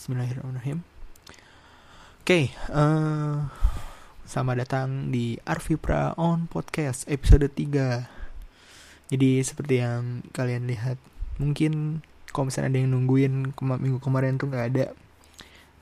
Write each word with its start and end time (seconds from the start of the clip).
Bismillahirrahmanirrahim. 0.00 0.80
Oke, 0.80 1.36
okay, 2.24 2.44
uh, 2.72 3.52
selamat 4.24 4.64
datang 4.64 5.12
di 5.12 5.36
Arvipra 5.44 6.16
On 6.16 6.48
Podcast 6.48 7.04
episode 7.04 7.44
3. 7.52 8.08
Jadi 9.12 9.44
seperti 9.44 9.84
yang 9.84 10.24
kalian 10.32 10.72
lihat, 10.72 10.96
mungkin 11.36 12.00
kalau 12.32 12.48
misalnya 12.48 12.72
ada 12.72 12.80
yang 12.80 12.96
nungguin 12.96 13.52
kema 13.52 13.76
minggu 13.76 14.00
kemarin 14.00 14.40
tuh 14.40 14.48
nggak 14.48 14.66
ada 14.72 14.96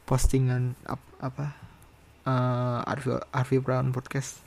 postingan 0.02 0.74
ap 0.90 0.98
apa 1.22 1.54
uh, 2.26 3.22
Arvipra 3.30 3.78
On 3.78 3.94
Podcast. 3.94 4.42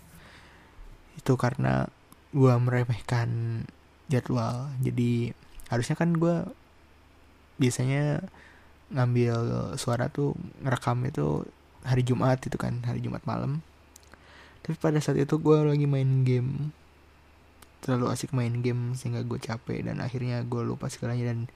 Itu 1.16 1.40
karena 1.40 1.88
gue 2.36 2.54
meremehkan 2.60 3.64
jadwal. 4.12 4.68
Jadi 4.84 5.32
harusnya 5.72 5.96
kan 5.96 6.12
gue 6.20 6.44
biasanya 7.56 8.20
ngambil 8.92 9.36
suara 9.80 10.12
tuh 10.12 10.36
ngerekam 10.64 11.00
itu 11.08 11.48
hari 11.82 12.04
Jumat 12.06 12.44
itu 12.44 12.58
kan 12.60 12.84
hari 12.86 13.02
Jumat 13.02 13.24
malam. 13.26 13.64
Tapi 14.62 14.78
pada 14.78 15.02
saat 15.02 15.18
itu 15.18 15.36
gue 15.42 15.58
lagi 15.66 15.90
main 15.90 16.22
game. 16.22 16.76
Terlalu 17.82 18.14
asik 18.14 18.36
main 18.38 18.62
game 18.62 18.94
sehingga 18.94 19.26
gue 19.26 19.42
capek 19.42 19.90
dan 19.90 20.04
akhirnya 20.06 20.46
gue 20.46 20.62
lupa 20.62 20.86
segalanya 20.86 21.34
dan 21.34 21.50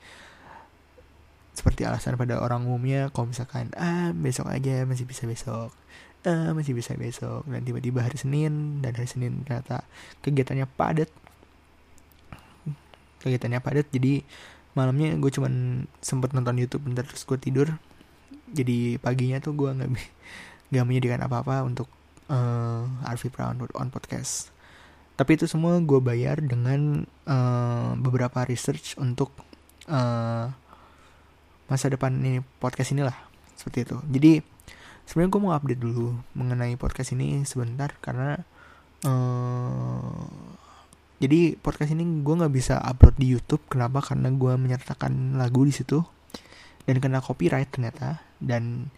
seperti 1.55 1.87
alasan 1.87 2.19
pada 2.19 2.43
orang 2.43 2.67
umumnya 2.67 3.07
kalau 3.15 3.31
misalkan 3.31 3.71
ah 3.79 4.11
besok 4.11 4.51
aja 4.51 4.83
masih 4.83 5.05
bisa 5.05 5.29
besok. 5.29 5.69
Ah 6.25 6.51
masih 6.57 6.73
bisa 6.73 6.97
besok. 6.97 7.45
Dan 7.45 7.61
tiba-tiba 7.61 8.01
hari 8.01 8.17
Senin 8.17 8.81
dan 8.81 8.97
hari 8.97 9.05
Senin 9.05 9.45
ternyata 9.45 9.85
kegiatannya 10.25 10.65
padat. 10.73 11.13
Kegiatannya 13.21 13.61
padat 13.61 13.85
jadi 13.93 14.25
malamnya 14.75 15.15
gue 15.15 15.31
cuman 15.31 15.87
sempet 16.03 16.35
nonton 16.35 16.59
YouTube 16.59 16.85
bentar 16.85 17.07
terus 17.07 17.23
gue 17.23 17.39
tidur. 17.39 17.67
Jadi 18.51 18.99
paginya 18.99 19.39
tuh 19.39 19.55
gue 19.55 19.71
nggak 19.71 19.89
nggak 20.69 20.85
menyediakan 20.85 21.25
apa-apa 21.25 21.63
untuk 21.63 21.87
uh, 22.29 22.85
Arfi 23.07 23.31
Brown 23.31 23.63
on 23.73 23.89
podcast. 23.89 24.51
Tapi 25.15 25.39
itu 25.39 25.47
semua 25.47 25.79
gue 25.79 25.99
bayar 26.03 26.43
dengan 26.43 27.07
uh, 27.23 27.95
beberapa 27.95 28.43
research 28.43 28.99
untuk 28.99 29.31
uh, 29.87 30.51
masa 31.71 31.85
depan 31.87 32.11
ini 32.19 32.43
podcast 32.59 32.91
inilah. 32.91 33.15
Seperti 33.55 33.87
itu. 33.87 33.97
Jadi 34.11 34.31
sebenarnya 35.07 35.31
gue 35.31 35.41
mau 35.41 35.53
update 35.55 35.81
dulu 35.81 36.19
mengenai 36.35 36.75
podcast 36.75 37.15
ini 37.15 37.47
sebentar 37.47 37.95
karena 38.03 38.35
uh, 39.07 40.54
jadi 41.15 41.55
podcast 41.55 41.95
ini 41.95 42.03
gue 42.27 42.35
nggak 42.35 42.51
bisa 42.51 42.75
upload 42.83 43.15
di 43.15 43.31
YouTube. 43.31 43.63
Kenapa? 43.71 44.03
Karena 44.03 44.27
gue 44.35 44.53
menyertakan 44.59 45.39
lagu 45.39 45.63
di 45.63 45.71
situ. 45.71 46.03
Dan 46.83 46.99
kena 46.99 47.23
copyright 47.23 47.71
ternyata. 47.71 48.19
Dan 48.35 48.91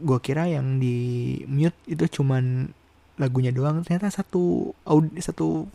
gue 0.00 0.18
kira 0.24 0.48
yang 0.48 0.80
di 0.80 0.96
mute 1.44 1.76
itu 1.84 2.20
cuman 2.20 2.72
lagunya 3.20 3.52
doang. 3.52 3.84
Ternyata 3.84 4.08
satu 4.08 4.72
audio 4.88 5.20
satu 5.20 5.68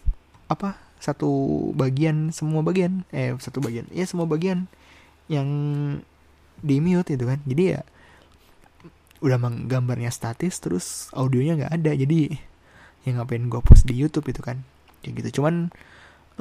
apa? 0.50 0.82
Satu 0.98 1.30
bagian 1.78 2.34
semua 2.34 2.66
bagian. 2.66 3.06
Eh 3.14 3.38
satu 3.38 3.62
bagian. 3.62 3.86
Ya 3.94 4.10
semua 4.10 4.26
bagian 4.26 4.66
yang 5.30 5.46
di 6.66 6.82
mute 6.82 7.14
itu 7.14 7.22
kan. 7.22 7.38
Jadi 7.46 7.78
ya 7.78 7.86
udah 9.22 9.38
gambarnya 9.70 10.10
statis 10.10 10.58
terus 10.58 11.14
audionya 11.14 11.54
nggak 11.54 11.74
ada. 11.78 11.92
Jadi 11.94 12.34
yang 13.06 13.22
ngapain 13.22 13.46
gue 13.46 13.62
post 13.62 13.86
di 13.86 13.94
YouTube 13.94 14.26
itu 14.34 14.42
kan 14.42 14.66
kayak 15.06 15.22
gitu. 15.22 15.42
Cuman 15.42 15.70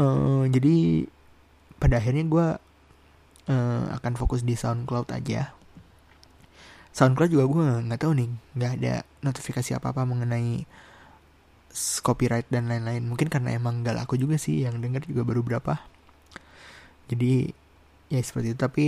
uh, 0.00 0.48
jadi 0.48 1.04
pada 1.76 2.00
akhirnya 2.00 2.24
gue 2.24 2.46
uh, 3.52 3.84
akan 4.00 4.12
fokus 4.16 4.40
di 4.40 4.56
SoundCloud 4.56 5.12
aja. 5.12 5.52
SoundCloud 6.96 7.28
juga 7.28 7.44
gue 7.44 7.64
nggak 7.92 8.00
tahu 8.00 8.12
nih 8.16 8.30
nggak 8.56 8.72
ada 8.80 8.94
notifikasi 9.20 9.76
apa 9.76 9.92
apa 9.92 10.08
mengenai 10.08 10.64
copyright 12.00 12.48
dan 12.48 12.70
lain-lain. 12.70 13.04
Mungkin 13.04 13.28
karena 13.28 13.52
emang 13.58 13.82
gak 13.82 13.98
laku 13.98 14.14
juga 14.14 14.38
sih 14.38 14.62
yang 14.62 14.78
denger 14.78 15.10
juga 15.10 15.26
baru 15.26 15.42
berapa. 15.42 15.82
Jadi 17.10 17.50
ya 18.14 18.20
seperti 18.22 18.54
itu. 18.54 18.58
Tapi 18.62 18.86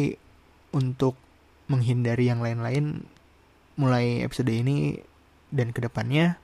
untuk 0.70 1.18
menghindari 1.66 2.30
yang 2.30 2.38
lain-lain 2.38 3.02
mulai 3.74 4.22
episode 4.22 4.48
ini 4.54 5.02
dan 5.50 5.74
ke 5.74 5.82
depannya 5.82 6.38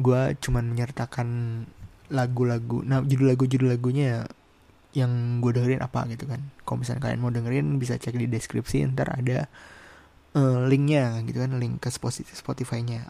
gue 0.00 0.34
cuman 0.40 0.72
menyertakan 0.72 1.28
lagu-lagu 2.10 2.82
nah 2.82 3.04
judul 3.04 3.30
lagu 3.30 3.44
judul 3.46 3.70
lagunya 3.70 4.26
yang 4.92 5.40
gue 5.40 5.56
dengerin 5.56 5.80
apa 5.80 6.04
gitu 6.12 6.28
kan. 6.28 6.40
Kalau 6.68 6.84
misalnya 6.84 7.00
kalian 7.08 7.20
mau 7.20 7.32
dengerin 7.32 7.80
bisa 7.80 7.96
cek 7.96 8.12
di 8.12 8.28
deskripsi 8.28 8.84
ntar 8.92 9.08
ada 9.16 9.48
uh, 10.36 10.68
linknya 10.68 11.24
gitu 11.24 11.40
kan 11.40 11.56
link 11.56 11.80
ke 11.80 11.88
Spotify-nya. 12.36 13.08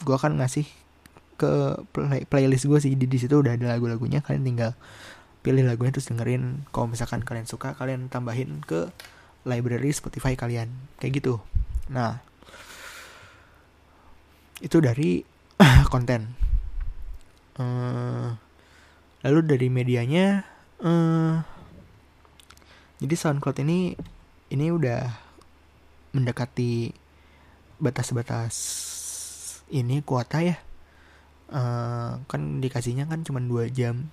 Gue 0.00 0.16
akan 0.16 0.40
ngasih 0.40 0.64
ke 1.36 1.52
play 1.92 2.24
playlist 2.24 2.64
gue 2.64 2.78
sih 2.80 2.96
di, 2.96 3.04
di 3.04 3.18
situ 3.20 3.42
udah 3.42 3.58
ada 3.58 3.76
lagu-lagunya 3.76 4.22
kalian 4.22 4.46
tinggal 4.46 4.72
pilih 5.44 5.68
lagunya 5.68 5.92
terus 5.92 6.08
dengerin. 6.08 6.64
Kalau 6.72 6.88
misalkan 6.88 7.20
kalian 7.20 7.44
suka 7.44 7.76
kalian 7.76 8.08
tambahin 8.08 8.64
ke 8.64 8.88
library 9.44 9.92
Spotify 9.92 10.32
kalian. 10.32 10.72
Kayak 10.96 11.20
gitu. 11.20 11.44
Nah 11.92 12.24
itu 14.64 14.80
dari 14.80 15.20
konten 15.92 16.43
uh, 17.58 18.34
lalu 19.24 19.40
dari 19.44 19.68
medianya 19.72 20.44
uh, 20.82 21.42
jadi 23.04 23.14
SoundCloud 23.20 23.58
ini 23.66 23.98
ini 24.54 24.66
udah 24.70 25.04
mendekati 26.14 26.94
batas-batas 27.82 28.54
ini 29.68 30.00
kuota 30.00 30.40
ya. 30.40 30.56
Uh, 31.52 32.24
kan 32.24 32.64
dikasihnya 32.64 33.04
kan 33.04 33.26
cuma 33.26 33.42
2 33.42 33.68
jam. 33.68 34.08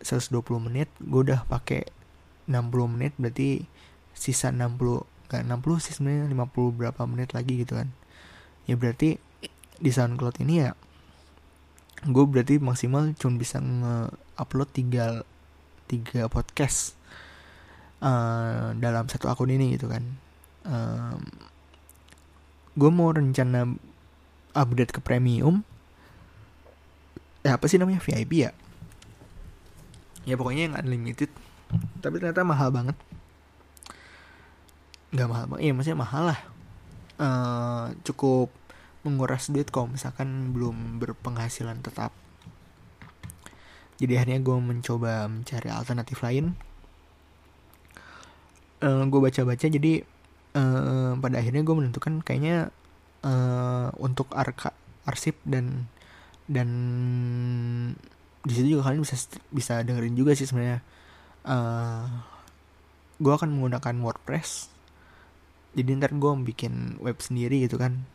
120 0.00 0.42
menit 0.64 0.88
gue 0.96 1.20
udah 1.28 1.44
pakai 1.44 1.84
60 2.48 2.72
menit 2.96 3.12
berarti 3.20 3.68
sisa 4.16 4.48
60 4.48 5.04
gak 5.28 5.44
60 5.44 5.84
sih 5.84 5.92
sebenarnya 5.92 6.32
50 6.32 6.74
berapa 6.80 7.02
menit 7.04 7.36
lagi 7.36 7.60
gitu 7.60 7.76
kan. 7.76 7.92
Ya 8.64 8.80
berarti 8.80 9.20
di 9.78 9.90
SoundCloud 9.92 10.40
ini 10.40 10.64
ya 10.64 10.72
gue 12.00 12.24
berarti 12.24 12.56
maksimal 12.56 13.12
cuma 13.20 13.36
bisa 13.36 13.60
nge-upload 13.60 14.68
tiga 14.72 15.20
tiga 15.84 16.32
podcast 16.32 16.96
uh, 18.00 18.72
dalam 18.78 19.04
satu 19.10 19.28
akun 19.28 19.52
ini 19.52 19.76
gitu 19.76 19.90
kan. 19.90 20.04
Um, 20.64 21.20
gue 22.76 22.90
mau 22.90 23.12
rencana 23.12 23.68
upgrade 24.56 24.94
ke 24.94 25.00
premium. 25.04 25.60
Ya 27.44 27.56
apa 27.56 27.68
sih 27.68 27.76
namanya? 27.76 28.00
VIP 28.00 28.48
ya? 28.48 28.52
Ya 30.24 30.36
pokoknya 30.36 30.72
yang 30.72 30.76
unlimited. 30.76 31.32
Tapi 32.00 32.20
ternyata 32.20 32.44
mahal 32.44 32.72
banget. 32.72 32.96
Nggak 35.10 35.28
mahal 35.28 35.44
banget 35.50 35.62
iya 35.68 35.72
maksudnya 35.76 36.00
mahal 36.00 36.22
lah. 36.32 36.40
Uh, 37.20 37.92
cukup 38.06 38.48
menguras 39.00 39.48
duit 39.48 39.68
kalau 39.72 39.88
misalkan 39.88 40.52
belum 40.52 41.00
berpenghasilan 41.00 41.80
tetap. 41.80 42.12
Jadi 44.00 44.16
akhirnya 44.16 44.40
gue 44.40 44.56
mencoba 44.56 45.28
mencari 45.28 45.68
alternatif 45.68 46.20
lain. 46.24 46.56
Uh, 48.80 49.04
gue 49.04 49.20
baca-baca 49.20 49.66
jadi 49.68 50.04
uh, 50.56 51.12
pada 51.20 51.36
akhirnya 51.36 51.60
gue 51.60 51.76
menentukan 51.76 52.24
kayaknya 52.24 52.72
uh, 53.24 53.92
untuk 54.00 54.32
arka 54.32 54.72
arsip 55.04 55.36
dan 55.44 55.88
dan 56.48 56.68
di 58.40 58.52
situ 58.56 58.80
juga 58.80 58.88
kalian 58.88 59.04
bisa 59.04 59.16
bisa 59.52 59.84
dengerin 59.84 60.16
juga 60.16 60.32
sih 60.32 60.48
sebenarnya. 60.48 60.80
Uh, 61.44 62.08
gue 63.20 63.32
akan 63.32 63.52
menggunakan 63.52 63.96
WordPress. 64.00 64.72
Jadi 65.76 65.88
ntar 66.00 66.16
gue 66.16 66.32
bikin 66.52 66.96
web 67.04 67.20
sendiri 67.20 67.68
gitu 67.68 67.76
kan 67.76 68.08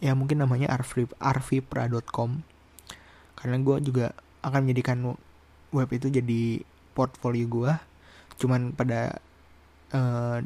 ya 0.00 0.12
mungkin 0.12 0.44
namanya 0.44 0.72
arvipra.com 1.20 2.30
karena 3.36 3.56
gue 3.60 3.76
juga 3.84 4.06
akan 4.44 4.68
menjadikan 4.68 5.16
web 5.72 5.88
itu 5.92 6.08
jadi 6.12 6.60
portfolio 6.92 7.44
gue 7.48 7.72
cuman 8.36 8.76
pada 8.76 9.20
uh, 9.96 10.38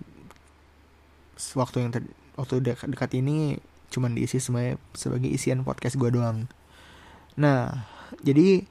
waktu 1.59 1.77
yang 1.83 1.91
ter 1.91 2.05
waktu 2.39 2.63
dekat, 2.63 2.89
dekat 2.95 3.11
ini 3.19 3.59
cuman 3.91 4.15
diisi 4.15 4.39
sebagai 4.39 4.79
sebagai 4.95 5.27
isian 5.27 5.67
podcast 5.67 5.99
gue 5.99 6.11
doang. 6.15 6.47
Nah 7.35 7.87
jadi 8.23 8.63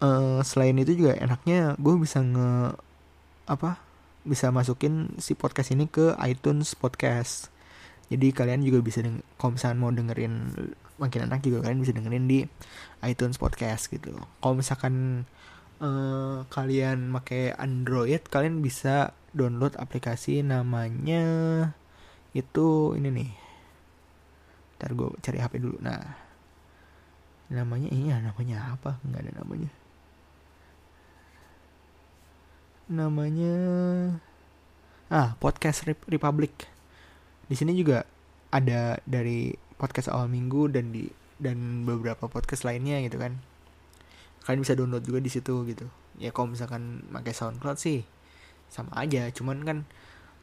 uh, 0.00 0.40
selain 0.40 0.80
itu 0.80 0.96
juga 0.96 1.16
enaknya 1.20 1.76
gue 1.76 1.94
bisa 2.00 2.24
nge 2.24 2.80
apa 3.44 3.76
bisa 4.24 4.48
masukin 4.48 5.12
si 5.20 5.36
podcast 5.36 5.76
ini 5.76 5.84
ke 5.84 6.16
iTunes 6.24 6.72
podcast 6.72 7.52
jadi 8.12 8.26
kalian 8.36 8.60
juga 8.60 8.84
bisa 8.84 9.00
deng 9.00 9.24
kalau 9.40 9.56
misalkan 9.56 9.78
mau 9.80 9.88
dengerin 9.88 10.34
makin 11.00 11.26
enak 11.26 11.40
juga 11.42 11.64
kalian 11.64 11.80
bisa 11.80 11.92
dengerin 11.96 12.26
di 12.28 12.38
iTunes 13.02 13.40
podcast 13.40 13.88
gitu. 13.90 14.14
Kalau 14.38 14.54
misalkan 14.54 15.24
uh, 15.80 16.44
kalian 16.52 17.10
pakai 17.16 17.56
Android 17.56 18.20
kalian 18.28 18.60
bisa 18.60 19.16
download 19.34 19.74
aplikasi 19.80 20.44
namanya 20.44 21.24
itu 22.36 22.94
ini 22.94 23.08
nih. 23.10 23.30
Ntar 24.78 24.90
gue 24.94 25.08
cari 25.24 25.38
HP 25.40 25.64
dulu. 25.64 25.80
Nah 25.80 26.00
namanya 27.48 27.88
iya 27.88 28.20
namanya 28.20 28.76
apa? 28.76 29.00
Nggak 29.02 29.20
ada 29.24 29.32
namanya. 29.40 29.70
Namanya 32.84 33.56
ah 35.08 35.36
podcast 35.40 35.88
Republic 35.88 36.73
di 37.48 37.54
sini 37.56 37.72
juga 37.76 38.06
ada 38.54 38.96
dari 39.04 39.52
podcast 39.76 40.08
awal 40.08 40.30
minggu 40.30 40.70
dan 40.70 40.94
di 40.94 41.10
dan 41.42 41.82
beberapa 41.82 42.30
podcast 42.30 42.62
lainnya 42.62 43.02
gitu 43.02 43.18
kan. 43.18 43.36
Kalian 44.46 44.60
bisa 44.62 44.76
download 44.78 45.04
juga 45.04 45.18
di 45.20 45.30
situ 45.32 45.66
gitu. 45.66 45.86
Ya 46.20 46.30
kalau 46.30 46.54
misalkan 46.54 47.02
pakai 47.10 47.34
SoundCloud 47.34 47.78
sih 47.80 48.06
sama 48.70 48.94
aja. 48.94 49.26
Cuman 49.34 49.64
kan 49.66 49.78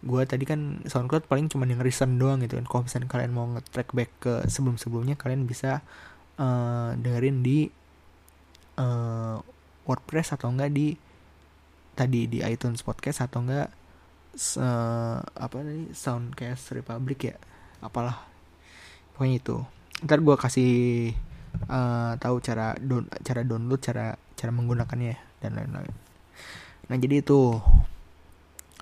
gue 0.02 0.22
tadi 0.26 0.44
kan 0.50 0.82
SoundCloud 0.84 1.30
paling 1.30 1.48
cuma 1.48 1.70
yang 1.70 1.80
recent 1.80 2.18
doang 2.20 2.44
gitu 2.44 2.60
kan. 2.60 2.66
Kalau 2.68 2.82
misalnya 2.86 3.08
kalian 3.08 3.32
mau 3.32 3.46
nge-track 3.56 3.90
back 3.96 4.12
ke 4.20 4.34
sebelum-sebelumnya 4.50 5.16
kalian 5.16 5.48
bisa 5.48 5.80
uh, 6.42 6.92
dengerin 6.98 7.46
di 7.46 7.70
uh, 8.82 9.38
WordPress 9.86 10.36
atau 10.36 10.52
enggak 10.52 10.74
di 10.74 10.98
tadi 11.96 12.26
di 12.26 12.40
iTunes 12.42 12.82
podcast 12.82 13.24
atau 13.24 13.46
enggak 13.46 13.70
uh, 14.38 15.20
apa 15.20 15.58
nih 15.64 15.92
Soundcast 15.92 16.72
Republic 16.76 17.20
ya? 17.32 17.36
Apalah. 17.84 18.28
Pokoknya 19.16 19.36
itu. 19.38 19.58
Ntar 20.02 20.20
gue 20.24 20.36
kasih 20.40 20.74
uh, 21.68 22.14
tahu 22.18 22.40
cara 22.42 22.74
don 22.80 23.06
cara 23.22 23.42
download 23.44 23.82
cara 23.84 24.16
cara 24.38 24.52
menggunakannya 24.56 25.16
dan 25.44 25.52
lain-lain. 25.58 25.94
Nah 26.90 26.98
jadi 26.98 27.22
itu 27.22 27.60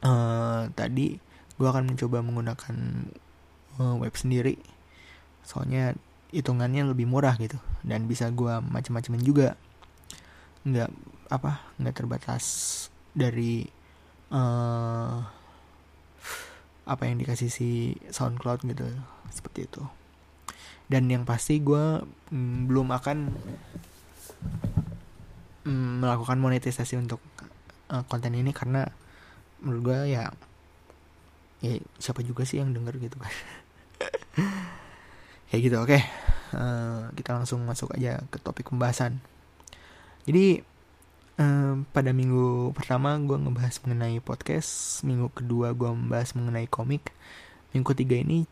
uh, 0.05 0.61
tadi 0.73 1.17
gue 1.59 1.67
akan 1.67 1.91
mencoba 1.91 2.23
menggunakan 2.23 2.75
uh, 3.81 3.95
web 3.99 4.15
sendiri. 4.15 4.55
Soalnya 5.43 5.97
hitungannya 6.29 6.93
lebih 6.93 7.09
murah 7.09 7.33
gitu 7.41 7.57
dan 7.81 8.05
bisa 8.05 8.29
gue 8.29 8.53
macam-macamin 8.63 9.23
juga. 9.25 9.57
Nggak 10.63 10.91
apa 11.29 11.61
nggak 11.77 11.95
terbatas 11.95 12.45
dari 13.13 13.65
uh, 14.31 15.38
apa 16.89 17.05
yang 17.05 17.21
dikasih 17.21 17.53
si 17.53 17.93
SoundCloud 18.09 18.65
gitu 18.65 18.89
seperti 19.29 19.69
itu. 19.69 19.85
Dan 20.89 21.05
yang 21.05 21.21
pasti 21.21 21.61
gue 21.61 22.01
mm, 22.33 22.65
belum 22.65 22.89
akan 22.89 23.17
mm, 25.69 26.01
melakukan 26.01 26.41
monetisasi 26.41 26.97
untuk 26.97 27.21
uh, 27.93 28.01
konten 28.09 28.33
ini 28.33 28.49
karena 28.49 28.89
menurut 29.61 29.81
gue 29.85 29.99
ya 30.17 30.33
ya 31.59 31.75
siapa 32.01 32.25
juga 32.25 32.41
sih 32.47 32.57
yang 32.57 32.73
denger 32.73 32.97
gitu 32.97 33.21
kan. 33.21 33.33
Kayak 35.53 35.61
gitu 35.61 35.77
oke. 35.77 35.89
Okay. 35.93 36.01
uh, 36.57 36.57
eh, 36.57 37.01
kita 37.21 37.37
langsung 37.37 37.61
masuk 37.69 37.93
aja 37.93 38.25
ke 38.33 38.41
topik 38.41 38.73
pembahasan. 38.73 39.21
Jadi 40.25 40.65
uh, 41.39 41.73
pada 41.95 42.11
minggu 42.11 42.75
pertama 42.75 43.15
gue 43.17 43.39
ngebahas 43.39 43.79
mengenai 43.87 44.19
podcast 44.19 45.01
minggu 45.07 45.31
kedua 45.31 45.71
gue 45.71 45.89
membahas 45.89 46.35
mengenai 46.35 46.67
komik. 46.67 47.15
Minggu 47.71 47.87
ketiga 47.95 48.19
ini 48.19 48.43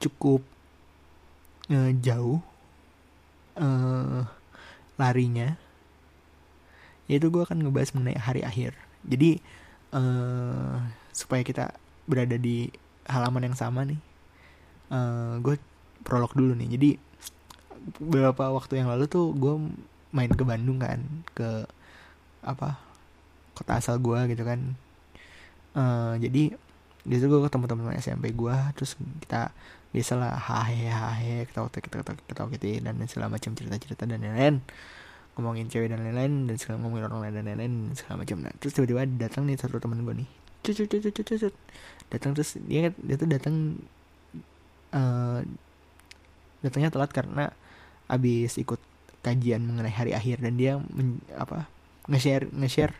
cukup 0.00 0.40
uh, 1.68 1.92
jauh 2.00 2.40
uh, 3.60 4.24
larinya. 4.96 5.60
Yaitu 7.04 7.28
gue 7.28 7.44
akan 7.44 7.60
ngebahas 7.60 7.92
mengenai 7.92 8.16
hari 8.16 8.40
akhir. 8.40 8.72
Jadi 9.04 9.44
uh, 9.92 10.80
supaya 11.12 11.44
kita 11.44 11.76
berada 12.08 12.40
di 12.40 12.72
halaman 13.04 13.52
yang 13.52 13.56
sama 13.56 13.84
nih 13.84 14.00
uh, 14.88 15.40
gue 15.40 15.56
prolog 16.04 16.32
dulu 16.32 16.52
nih. 16.56 16.68
Jadi 16.76 16.90
beberapa 18.00 18.48
waktu 18.52 18.80
yang 18.80 18.88
lalu 18.88 19.04
tuh 19.08 19.32
gue 19.36 19.54
main 20.14 20.32
ke 20.32 20.44
Bandung 20.46 20.80
kan 20.80 21.04
ke 21.36 21.68
apa 22.44 22.78
kota 23.56 23.78
asal 23.78 23.98
gue 23.98 24.18
gitu 24.34 24.42
kan. 24.44 24.60
Uh, 25.74 26.14
jadi 26.22 26.54
di 27.04 27.14
situ 27.18 27.26
gue 27.28 27.42
ketemu 27.44 27.64
teman-teman 27.68 27.96
SMP 28.00 28.32
gue 28.32 28.56
terus 28.78 28.96
kita 29.20 29.52
biasalah 29.92 30.38
hahe 30.38 30.88
hahe 30.88 31.44
ketawa 31.50 31.68
ketawa 31.70 32.02
ketawa 32.02 32.16
ketawa 32.24 32.46
gitu 32.54 32.66
dan 32.80 32.94
segala 33.06 33.26
macam 33.30 33.52
cerita 33.52 33.76
cerita 33.78 34.02
dan 34.06 34.22
lain-lain. 34.22 34.62
Ngomongin 35.34 35.66
cewek 35.66 35.90
dan 35.90 36.00
lain-lain 36.02 36.46
dan 36.46 36.56
segala 36.56 36.78
ngomongin 36.80 37.10
orang 37.10 37.20
lain 37.26 37.34
dan 37.34 37.44
lain-lain 37.50 37.74
segala 37.98 38.22
macam. 38.22 38.36
Nah 38.42 38.52
terus 38.58 38.72
tiba-tiba 38.74 39.02
datang 39.18 39.44
nih 39.50 39.58
satu 39.58 39.82
teman 39.82 40.02
gue 40.06 40.14
nih. 40.24 40.28
Cut 40.64 40.74
cut 40.80 40.88
cut 40.88 41.12
cut 41.12 41.26
cut 41.26 41.54
datang 42.12 42.32
terus 42.36 42.56
dia 42.70 42.94
dia 42.94 43.16
tuh 43.18 43.28
datang 43.28 43.80
uh, 44.94 45.40
datangnya 46.62 46.90
telat 46.94 47.10
karena 47.12 47.50
abis 48.06 48.60
ikut 48.60 48.80
kajian 49.24 49.64
mengenai 49.64 49.92
hari 49.92 50.12
akhir 50.12 50.44
dan 50.44 50.54
dia 50.60 50.76
men, 50.92 51.20
apa 51.34 51.64
nge-share 52.08 52.48
nge-share 52.52 52.94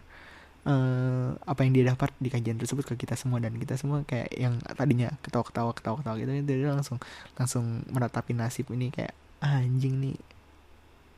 uh, 0.64 1.36
apa 1.44 1.60
yang 1.64 1.72
dia 1.76 1.84
dapat 1.92 2.10
di 2.18 2.28
kajian 2.32 2.56
tersebut 2.56 2.84
ke 2.84 2.94
kita 2.96 3.14
semua. 3.14 3.38
Dan 3.40 3.56
kita 3.56 3.76
semua 3.76 4.02
kayak 4.04 4.32
yang 4.34 4.58
tadinya 4.74 5.12
ketawa-ketawa 5.24 5.72
ketawa-ketawa 5.76 6.16
gitu 6.20 6.30
dia 6.44 6.72
langsung 6.72 6.98
langsung 7.36 7.84
meratapi 7.92 8.32
nasib 8.36 8.68
ini 8.72 8.90
kayak 8.90 9.12
ah, 9.44 9.60
anjing 9.60 10.00
nih 10.00 10.16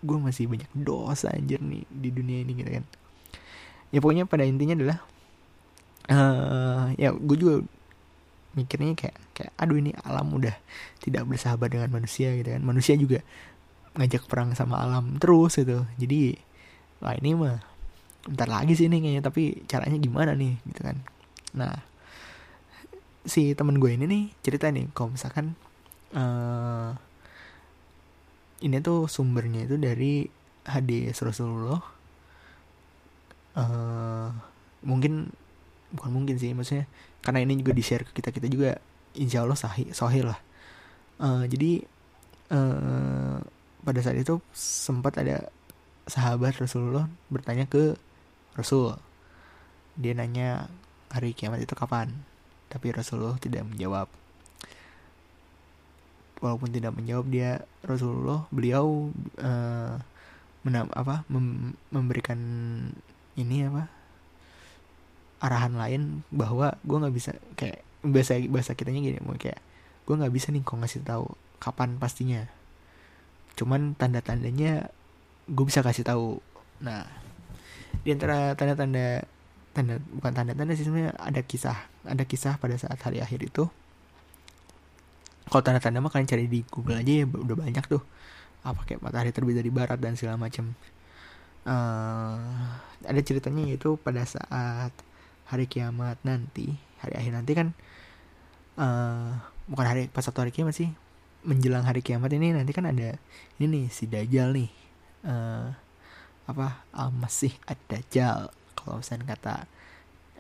gue 0.07 0.19
masih 0.21 0.47
banyak 0.47 0.71
dosa 0.77 1.33
anjir 1.33 1.59
nih 1.63 1.83
di 1.89 2.11
dunia 2.13 2.43
ini 2.43 2.53
gitu 2.59 2.71
kan. 2.71 2.85
Ya 3.95 3.99
pokoknya 4.03 4.27
pada 4.27 4.45
intinya 4.45 4.75
adalah 4.77 4.99
uh, 6.11 6.87
ya 6.99 7.15
gue 7.15 7.37
juga 7.39 7.55
mikirnya 8.57 8.97
kayak 8.97 9.17
kayak 9.37 9.53
aduh 9.61 9.77
ini 9.77 9.93
alam 10.01 10.33
udah 10.33 10.57
tidak 11.01 11.29
bersahabat 11.29 11.71
dengan 11.73 11.91
manusia 11.91 12.35
gitu 12.35 12.51
kan. 12.51 12.63
Manusia 12.63 12.95
juga 12.99 13.23
ngajak 13.97 14.29
perang 14.29 14.53
sama 14.53 14.83
alam 14.85 15.17
terus 15.17 15.57
gitu. 15.57 15.87
Jadi 15.97 16.37
lah 17.01 17.17
ini 17.21 17.37
mah 17.37 17.76
bentar 18.27 18.51
lagi 18.51 18.75
sih 18.75 18.91
ini 18.91 18.99
kayaknya 18.99 19.23
tapi 19.23 19.63
caranya 19.71 19.99
gimana 20.03 20.35
nih 20.35 20.59
gitu 20.67 20.81
kan. 20.83 20.97
Nah 21.55 21.75
si 23.27 23.55
temen 23.59 23.79
gue 23.83 23.91
ini 23.91 24.07
nih 24.07 24.25
cerita 24.43 24.71
nih 24.71 24.87
kalau 24.95 25.15
misalkan 25.15 25.59
uh, 26.15 26.95
ini 28.63 28.79
tuh 28.83 29.07
sumbernya 29.07 29.67
itu 29.67 29.79
dari 29.79 30.27
hadis 30.67 31.23
Rasulullah. 31.23 31.83
Uh, 33.57 34.29
mungkin 34.85 35.33
bukan 35.97 36.11
mungkin 36.13 36.37
sih 36.37 36.53
maksudnya 36.53 36.85
karena 37.25 37.41
ini 37.41 37.57
juga 37.57 37.73
di 37.73 37.81
share 37.81 38.05
ke 38.05 38.21
kita 38.21 38.29
kita 38.35 38.47
juga 38.53 38.77
insya 39.17 39.47
Allah 39.47 39.59
sahih 39.59 39.91
sahih 39.95 40.29
lah. 40.29 40.39
Uh, 41.17 41.49
jadi 41.49 41.81
uh, 42.53 43.41
pada 43.87 44.01
saat 44.03 44.19
itu 44.19 44.43
sempat 44.53 45.17
ada 45.17 45.49
sahabat 46.07 46.59
Rasulullah 46.59 47.11
bertanya 47.31 47.67
ke 47.67 47.97
Rasul 48.57 48.97
dia 49.97 50.13
nanya 50.13 50.69
hari 51.13 51.33
kiamat 51.33 51.61
itu 51.61 51.73
kapan? 51.73 52.13
Tapi 52.69 52.93
Rasulullah 52.93 53.37
tidak 53.41 53.65
menjawab. 53.65 54.09
Walaupun 56.41 56.69
tidak 56.69 56.93
menjawab 56.93 57.27
dia 57.33 57.65
Rasulullah 57.81 58.45
beliau 58.53 59.09
uh, 59.41 59.97
menam, 60.67 60.93
apa 60.93 61.25
mem, 61.33 61.73
memberikan 61.89 62.41
ini 63.41 63.65
apa 63.65 63.89
arahan 65.41 65.77
lain 65.77 66.03
bahwa 66.33 66.77
gue 66.81 66.97
nggak 66.97 67.17
bisa 67.17 67.33
kayak 67.57 67.85
bahasa 68.05 68.41
bahasa 68.49 68.73
kitanya 68.73 69.05
gini 69.05 69.21
mau 69.21 69.37
kayak 69.37 69.61
gue 70.09 70.15
nggak 70.17 70.33
bisa 70.33 70.53
nih 70.53 70.65
kok 70.65 70.77
ngasih 70.77 71.05
tahu 71.05 71.25
kapan 71.57 71.97
pastinya. 71.97 72.45
Cuman 73.57 73.97
tanda 73.97 74.21
tandanya 74.21 74.93
gue 75.49 75.65
bisa 75.65 75.81
kasih 75.81 76.05
tahu. 76.05 76.45
Nah 76.85 77.09
di 78.03 78.11
antara 78.13 78.53
tanda 78.57 79.25
tanda 79.77 79.95
bukan 80.01 80.33
tanda 80.33 80.53
tanda 80.57 80.73
sih 80.73 80.89
sebenarnya 80.89 81.13
ada 81.21 81.41
kisah 81.45 81.77
ada 82.09 82.25
kisah 82.25 82.57
pada 82.57 82.77
saat 82.81 82.97
hari 83.01 83.21
akhir 83.21 83.45
itu. 83.45 83.69
Kalau 85.47 85.63
tanda-tanda 85.63 86.03
mah 86.03 86.11
kalian 86.11 86.27
cari 86.27 86.51
di 86.51 86.67
Google 86.67 86.99
aja 86.99 87.23
ya 87.23 87.25
udah 87.25 87.57
banyak 87.57 87.85
tuh. 87.87 88.03
Apa 88.67 88.83
kayak 88.83 88.99
matahari 88.99 89.31
terbit 89.31 89.55
dari 89.55 89.71
barat 89.71 90.03
dan 90.03 90.19
segala 90.19 90.35
macam 90.35 90.75
uh, 91.67 92.39
ada 93.05 93.21
ceritanya 93.23 93.63
yaitu 93.69 93.95
pada 94.01 94.27
saat 94.27 94.91
hari 95.47 95.67
kiamat 95.71 96.19
nanti 96.27 96.75
hari 96.99 97.15
akhir 97.15 97.33
nanti 97.39 97.53
kan 97.55 97.69
uh, 98.81 99.39
bukan 99.71 99.87
hari 99.87 100.03
pas 100.11 100.27
satu 100.27 100.43
hari 100.43 100.51
kiamat 100.55 100.75
sih 100.75 100.91
menjelang 101.47 101.87
hari 101.87 102.03
kiamat 102.03 102.31
ini 102.35 102.55
nanti 102.55 102.75
kan 102.75 102.91
ada 102.91 103.19
ini 103.63 103.67
nih 103.67 103.85
si 103.91 104.11
dajjal 104.11 104.51
nih 104.51 104.71
uh, 105.27 105.71
apa 106.47 106.87
al 106.95 107.11
masih 107.11 107.51
ada 107.67 107.79
dajjal 107.91 108.39
kalau 108.79 109.03
misalnya 109.03 109.35
kata 109.35 109.57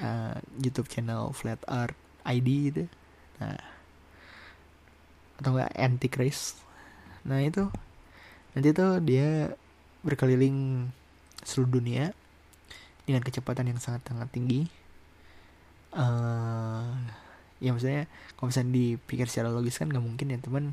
uh, 0.02 0.38
YouTube 0.62 0.86
channel 0.86 1.34
Flat 1.34 1.58
Earth 1.66 1.98
ID 2.22 2.48
itu. 2.70 2.84
Nah 3.42 3.76
atau 5.36 5.52
enggak 5.52 5.72
antichrist 5.76 6.56
nah 7.26 7.42
itu 7.42 7.68
nanti 8.56 8.72
tuh 8.72 9.02
dia 9.04 9.52
berkeliling 10.00 10.88
seluruh 11.42 11.76
dunia 11.82 12.14
dengan 13.04 13.20
kecepatan 13.20 13.70
yang 13.70 13.78
sangat 13.78 14.06
sangat 14.06 14.30
tinggi. 14.32 14.66
Uh, 15.96 16.96
ya 17.58 17.72
maksudnya 17.72 18.06
kalau 18.36 18.52
misalnya 18.52 18.72
dipikir 18.72 19.26
secara 19.28 19.48
logis 19.48 19.80
kan 19.80 19.88
nggak 19.88 20.04
mungkin 20.04 20.28
ya 20.28 20.38
teman 20.38 20.64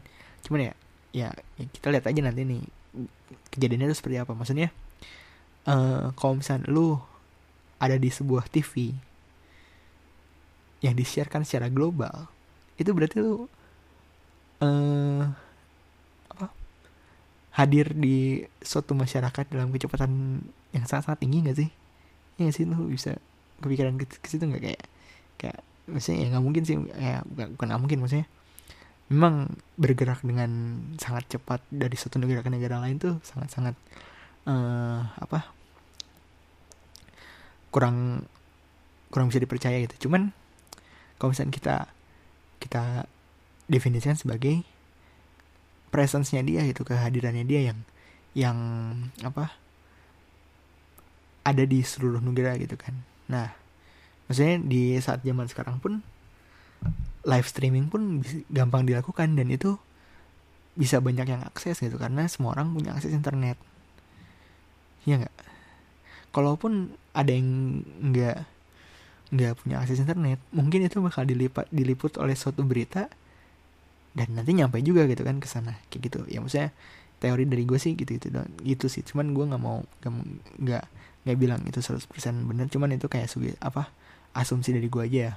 cuman 0.44 0.60
ya, 0.68 0.74
ya 1.16 1.28
ya 1.56 1.66
kita 1.72 1.88
lihat 1.96 2.06
aja 2.12 2.22
nanti 2.22 2.44
nih 2.44 2.63
kejadiannya 3.52 3.92
itu 3.92 3.98
seperti 3.98 4.18
apa. 4.22 4.32
Maksudnya 4.38 4.70
uh, 5.67 6.12
kalau 6.15 6.39
misalnya 6.39 6.67
lu 6.70 7.00
ada 7.79 8.00
di 8.00 8.08
sebuah 8.08 8.48
TV 8.48 8.96
yang 10.84 10.96
disiarkan 10.96 11.48
secara 11.48 11.72
global 11.72 12.27
itu 12.75 12.91
berarti 12.91 13.24
lu 13.24 13.48
uh, 14.63 15.24
apa 16.34 16.48
hadir 17.55 17.93
di 17.93 18.43
suatu 18.60 18.96
masyarakat 18.98 19.46
dalam 19.51 19.70
kecepatan 19.72 20.43
yang 20.74 20.86
sangat-sangat 20.89 21.22
tinggi 21.22 21.38
gak 21.46 21.58
sih? 21.60 21.70
Ya 22.41 22.50
sih? 22.50 22.65
Lu 22.65 22.89
bisa 22.89 23.15
kepikiran 23.62 23.96
ke, 24.01 24.10
situ 24.25 24.41
nggak? 24.41 24.63
Kayak 24.63 24.84
kayak 25.38 25.60
maksudnya 25.86 26.17
ya 26.24 26.27
nggak 26.34 26.43
mungkin 26.43 26.63
sih 26.63 26.75
ya 26.96 27.20
bukan 27.27 27.48
bukan 27.60 27.65
nggak 27.67 27.82
mungkin 27.84 28.00
maksudnya 28.00 28.27
memang 29.12 29.51
bergerak 29.75 30.24
dengan 30.24 30.79
sangat 30.96 31.27
cepat 31.27 31.60
dari 31.67 31.93
satu 32.00 32.17
negara 32.24 32.39
ke 32.39 32.50
negara 32.50 32.79
lain 32.79 32.98
tuh 32.98 33.20
sangat 33.22 33.51
sangat 33.51 33.75
uh, 34.47 35.01
apa 35.19 35.50
kurang 37.73 38.27
kurang 39.09 39.29
bisa 39.29 39.41
dipercaya 39.41 39.77
gitu. 39.85 40.07
Cuman 40.07 40.33
kalau 41.17 41.33
misalnya 41.33 41.53
kita 41.53 41.75
kita 42.62 42.83
definisikan 43.69 44.17
sebagai 44.17 44.62
presence-nya 45.93 46.41
dia 46.41 46.65
gitu 46.65 46.81
kehadirannya 46.81 47.45
dia 47.45 47.73
yang 47.73 47.79
yang 48.33 48.57
apa 49.21 49.53
ada 51.45 51.63
di 51.67 51.85
seluruh 51.85 52.21
negara 52.21 52.57
gitu 52.57 52.77
kan. 52.77 52.97
Nah 53.29 53.53
maksudnya 54.25 54.57
di 54.63 54.97
saat 54.97 55.21
zaman 55.21 55.45
sekarang 55.45 55.77
pun 55.77 56.01
live 57.23 57.47
streaming 57.47 57.88
pun 57.88 58.19
gampang 58.51 58.83
dilakukan 58.83 59.38
dan 59.38 59.47
itu 59.51 59.79
bisa 60.73 60.97
banyak 61.00 61.29
yang 61.29 61.41
akses 61.45 61.79
gitu 61.79 61.95
karena 62.01 62.25
semua 62.25 62.57
orang 62.57 62.73
punya 62.73 62.97
akses 62.97 63.13
internet 63.13 63.55
ya 65.07 65.19
nggak? 65.19 65.36
Kalaupun 66.33 66.93
ada 67.13 67.31
yang 67.31 67.81
nggak 67.83 68.38
nggak 69.33 69.53
punya 69.65 69.81
akses 69.81 69.98
internet 69.98 70.38
mungkin 70.53 70.86
itu 70.86 71.01
bakal 71.01 71.25
dilipat 71.25 71.65
diliput 71.74 72.22
oleh 72.22 72.38
suatu 72.38 72.62
berita 72.62 73.10
dan 74.13 74.29
nanti 74.38 74.53
nyampe 74.53 74.77
juga 74.86 75.10
gitu 75.10 75.25
kan 75.25 75.41
ke 75.41 75.48
sana 75.50 75.77
kayak 75.89 76.01
gitu. 76.10 76.19
Ya 76.29 76.41
maksudnya 76.41 76.69
teori 77.17 77.50
dari 77.50 77.63
gue 77.65 77.79
sih 77.81 77.98
gitu 77.98 78.17
gitu 78.17 78.29
gitu 78.62 78.86
sih. 78.89 79.01
Cuman 79.01 79.33
gue 79.33 79.45
nggak 79.45 79.62
mau 79.62 79.81
nggak 80.62 80.83
nggak 81.24 81.38
bilang 81.39 81.62
itu 81.65 81.79
100% 81.79 82.03
benar 82.45 82.67
cuman 82.67 83.00
itu 83.00 83.07
kayak 83.07 83.31
sugi 83.31 83.55
apa 83.63 83.88
asumsi 84.36 84.75
dari 84.75 84.88
gue 84.91 85.01
aja 85.01 85.19
ya. 85.31 85.33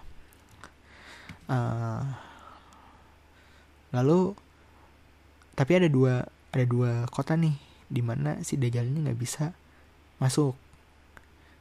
Uh, 1.46 2.02
lalu 3.94 4.34
tapi 5.54 5.72
ada 5.78 5.88
dua 5.88 6.26
ada 6.52 6.64
dua 6.66 7.06
kota 7.08 7.38
nih 7.38 7.65
di 7.86 8.02
mana 8.02 8.42
si 8.42 8.58
Dajjal 8.58 8.90
ini 8.90 9.06
nggak 9.06 9.20
bisa 9.20 9.54
masuk. 10.18 10.54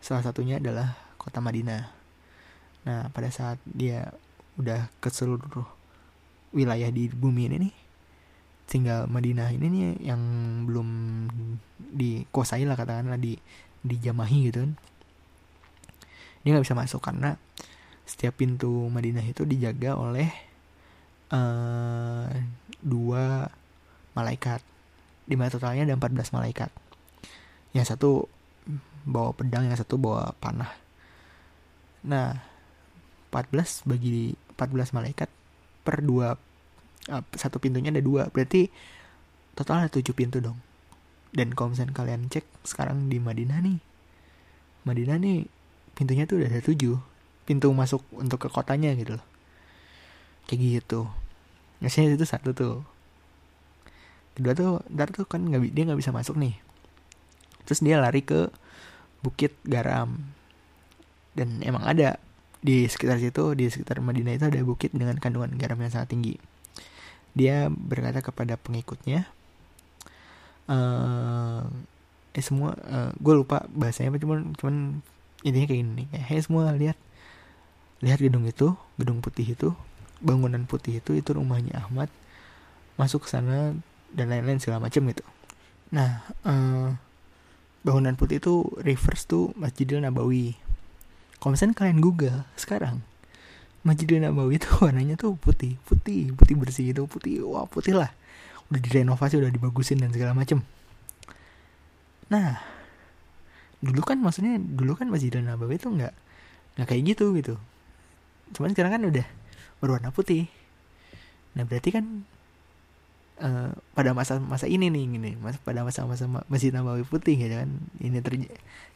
Salah 0.02 0.26
satunya 0.26 0.58
adalah 0.62 0.98
kota 1.18 1.42
Madinah. 1.42 1.84
Nah 2.86 3.10
pada 3.10 3.30
saat 3.34 3.58
dia 3.66 4.14
udah 4.56 4.88
ke 5.02 5.10
seluruh 5.12 5.68
wilayah 6.56 6.88
di 6.88 7.12
bumi 7.12 7.52
ini 7.52 7.58
nih 7.68 7.76
tinggal 8.66 9.06
Madinah 9.06 9.54
ini 9.54 9.68
nih 9.70 9.84
yang 10.10 10.22
belum 10.66 10.90
dikuasai 11.96 12.66
lah 12.66 12.74
katakanlah 12.74 13.22
di 13.22 13.38
dijamahi 13.86 14.50
gitu 14.50 14.66
kan. 14.66 14.74
Dia 16.42 16.50
nggak 16.54 16.66
bisa 16.66 16.78
masuk 16.78 17.02
karena 17.02 17.38
setiap 18.06 18.38
pintu 18.38 18.90
Madinah 18.90 19.26
itu 19.26 19.46
dijaga 19.46 19.98
oleh 19.98 20.30
uh, 21.34 22.30
dua 22.82 23.50
malaikat 24.14 24.62
di 25.26 25.36
mana 25.38 25.50
totalnya 25.50 25.86
ada 25.90 25.98
14 25.98 26.34
malaikat. 26.34 26.70
Yang 27.74 27.86
satu 27.94 28.10
bawa 29.06 29.34
pedang 29.38 29.70
yang 29.70 29.78
satu 29.78 29.98
bawa 30.02 30.34
panah. 30.42 30.74
Nah 32.06 32.42
14 33.30 33.90
bagi 33.90 34.34
14 34.56 34.96
malaikat 34.96 35.30
per 35.86 36.02
dua 36.02 36.34
uh, 37.12 37.24
satu 37.36 37.58
pintunya 37.62 37.94
ada 37.94 38.02
dua. 38.02 38.30
Berarti 38.30 38.70
total 39.54 39.86
ada 39.86 39.90
tujuh 39.92 40.14
pintu 40.18 40.42
dong. 40.42 40.58
Dan 41.36 41.52
kalau 41.52 41.76
misalnya 41.76 41.94
kalian 41.94 42.32
cek 42.32 42.46
sekarang 42.64 43.12
di 43.12 43.20
Madinah 43.20 43.60
nih 43.60 43.78
Madinah 44.86 45.18
nih 45.20 45.50
pintunya 45.98 46.30
tuh 46.30 46.40
udah 46.40 46.50
ada 46.50 46.62
tujuh. 46.62 46.98
Pintu 47.46 47.70
masuk 47.74 48.02
untuk 48.14 48.42
ke 48.42 48.50
kotanya 48.50 48.94
gitu 48.98 49.18
loh. 49.18 49.26
Kayak 50.50 50.82
gitu. 50.82 51.10
Biasanya 51.82 52.18
itu 52.18 52.26
satu 52.26 52.54
tuh 52.54 52.86
kedua 54.36 54.54
tuh 54.54 54.84
ntar 54.92 55.10
tuh 55.16 55.24
kan 55.26 55.42
nggak 55.42 55.72
dia 55.72 55.84
nggak 55.88 56.00
bisa 56.00 56.12
masuk 56.12 56.36
nih. 56.36 56.60
Terus 57.66 57.80
dia 57.82 57.98
lari 57.98 58.22
ke 58.22 58.52
bukit 59.26 59.58
garam. 59.66 60.22
Dan 61.36 61.60
emang 61.66 61.84
ada 61.84 62.22
di 62.66 62.90
sekitar 62.90 63.22
situ 63.22 63.54
di 63.54 63.70
sekitar 63.70 64.02
Madinah 64.02 64.38
itu 64.38 64.46
ada 64.48 64.62
bukit 64.66 64.90
dengan 64.94 65.18
kandungan 65.18 65.54
garam 65.58 65.80
yang 65.82 65.92
sangat 65.92 66.14
tinggi. 66.14 66.36
Dia 67.36 67.68
berkata 67.70 68.24
kepada 68.24 68.56
pengikutnya 68.56 69.28
uh, 70.72 71.68
eh 72.36 72.44
semua 72.44 72.76
uh, 72.76 73.12
gue 73.16 73.34
lupa 73.36 73.64
bahasanya 73.72 74.12
apa 74.12 74.20
cuman 74.20 74.56
cuman 74.60 74.76
intinya 75.46 75.68
kayak 75.70 75.82
gini 75.84 76.04
hey 76.12 76.40
semua 76.44 76.74
lihat. 76.76 76.98
Lihat 78.04 78.20
gedung 78.20 78.44
itu 78.44 78.76
gedung 79.00 79.24
putih 79.24 79.56
itu 79.56 79.72
bangunan 80.20 80.64
putih 80.68 81.00
itu 81.00 81.16
itu 81.16 81.30
rumahnya 81.32 81.80
Ahmad. 81.80 82.12
Masuk 82.96 83.28
ke 83.28 83.30
sana 83.32 83.76
dan 84.16 84.32
lain-lain 84.32 84.64
segala 84.64 84.80
macam 84.80 85.04
gitu. 85.12 85.24
Nah 85.92 86.24
uh, 86.48 86.96
bangunan 87.84 88.16
putih 88.16 88.40
itu 88.40 88.66
reverse 88.80 89.28
tuh 89.28 89.52
Masjidil 89.60 90.00
Nabawi. 90.02 90.56
Kalau 91.38 91.54
misalnya 91.54 91.76
kalian 91.76 92.00
Google 92.00 92.48
sekarang 92.56 93.04
Masjidil 93.84 94.24
Nabawi 94.24 94.58
itu 94.64 94.72
warnanya 94.80 95.20
tuh 95.20 95.36
putih 95.36 95.76
putih 95.84 96.32
putih 96.34 96.56
bersih 96.56 96.96
itu 96.96 97.04
putih 97.06 97.44
wah 97.44 97.68
putih 97.68 97.94
lah. 98.00 98.10
Udah 98.72 98.82
direnovasi 98.82 99.38
udah 99.38 99.52
dibagusin 99.52 100.02
dan 100.02 100.10
segala 100.10 100.34
macam 100.34 100.64
nah 102.26 102.58
dulu 103.86 104.02
kan 104.02 104.18
maksudnya 104.18 104.58
dulu 104.58 104.98
kan 104.98 105.06
Masjidil 105.14 105.46
Nabawi 105.46 105.78
itu 105.78 105.94
nggak 105.94 106.14
nggak 106.80 106.88
kayak 106.90 107.04
gitu 107.14 107.38
gitu. 107.38 107.54
Cuman 108.58 108.74
sekarang 108.74 108.98
kan 108.98 109.04
udah 109.06 109.26
berwarna 109.78 110.10
putih. 110.10 110.50
Nah 111.54 111.64
berarti 111.70 111.94
kan 111.94 112.26
uh, 113.42 113.72
pada 113.96 114.12
masa-masa 114.16 114.68
ini 114.68 114.88
nih 114.92 115.04
gini 115.08 115.32
mas 115.40 115.60
pada 115.60 115.84
masa-masa 115.84 116.28
Masjid 116.48 116.72
Nabawi 116.72 117.04
putih 117.04 117.36
gitu 117.36 117.56
kan. 117.56 117.70
Ini 118.00 118.20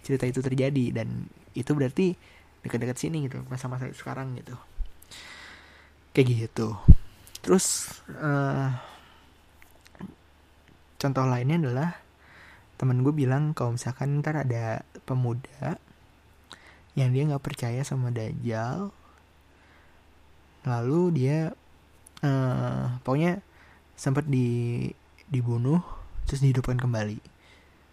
cerita 0.04 0.26
itu 0.28 0.40
terjadi 0.40 0.86
dan 0.96 1.28
itu 1.56 1.72
berarti 1.76 2.16
dekat-dekat 2.64 2.98
sini 3.00 3.28
gitu 3.28 3.44
masa-masa 3.48 3.88
sekarang 3.92 4.36
gitu. 4.40 4.56
Kayak 6.16 6.28
gitu. 6.48 6.76
Terus 7.40 7.96
uh, 8.20 8.76
contoh 11.00 11.24
lainnya 11.24 11.58
adalah 11.64 11.90
temen 12.80 13.04
gue 13.04 13.12
bilang 13.12 13.52
kalau 13.52 13.76
misalkan 13.76 14.24
ntar 14.24 14.40
ada 14.40 14.88
pemuda 15.04 15.76
yang 16.96 17.12
dia 17.12 17.28
nggak 17.28 17.44
percaya 17.44 17.84
sama 17.84 18.12
Dajjal 18.12 18.92
lalu 20.68 21.02
dia 21.16 21.52
uh, 22.24 23.00
pokoknya 23.04 23.44
sempat 24.00 24.24
di 24.32 24.88
dibunuh 25.28 25.84
terus 26.24 26.40
dihidupkan 26.40 26.80
kembali. 26.80 27.20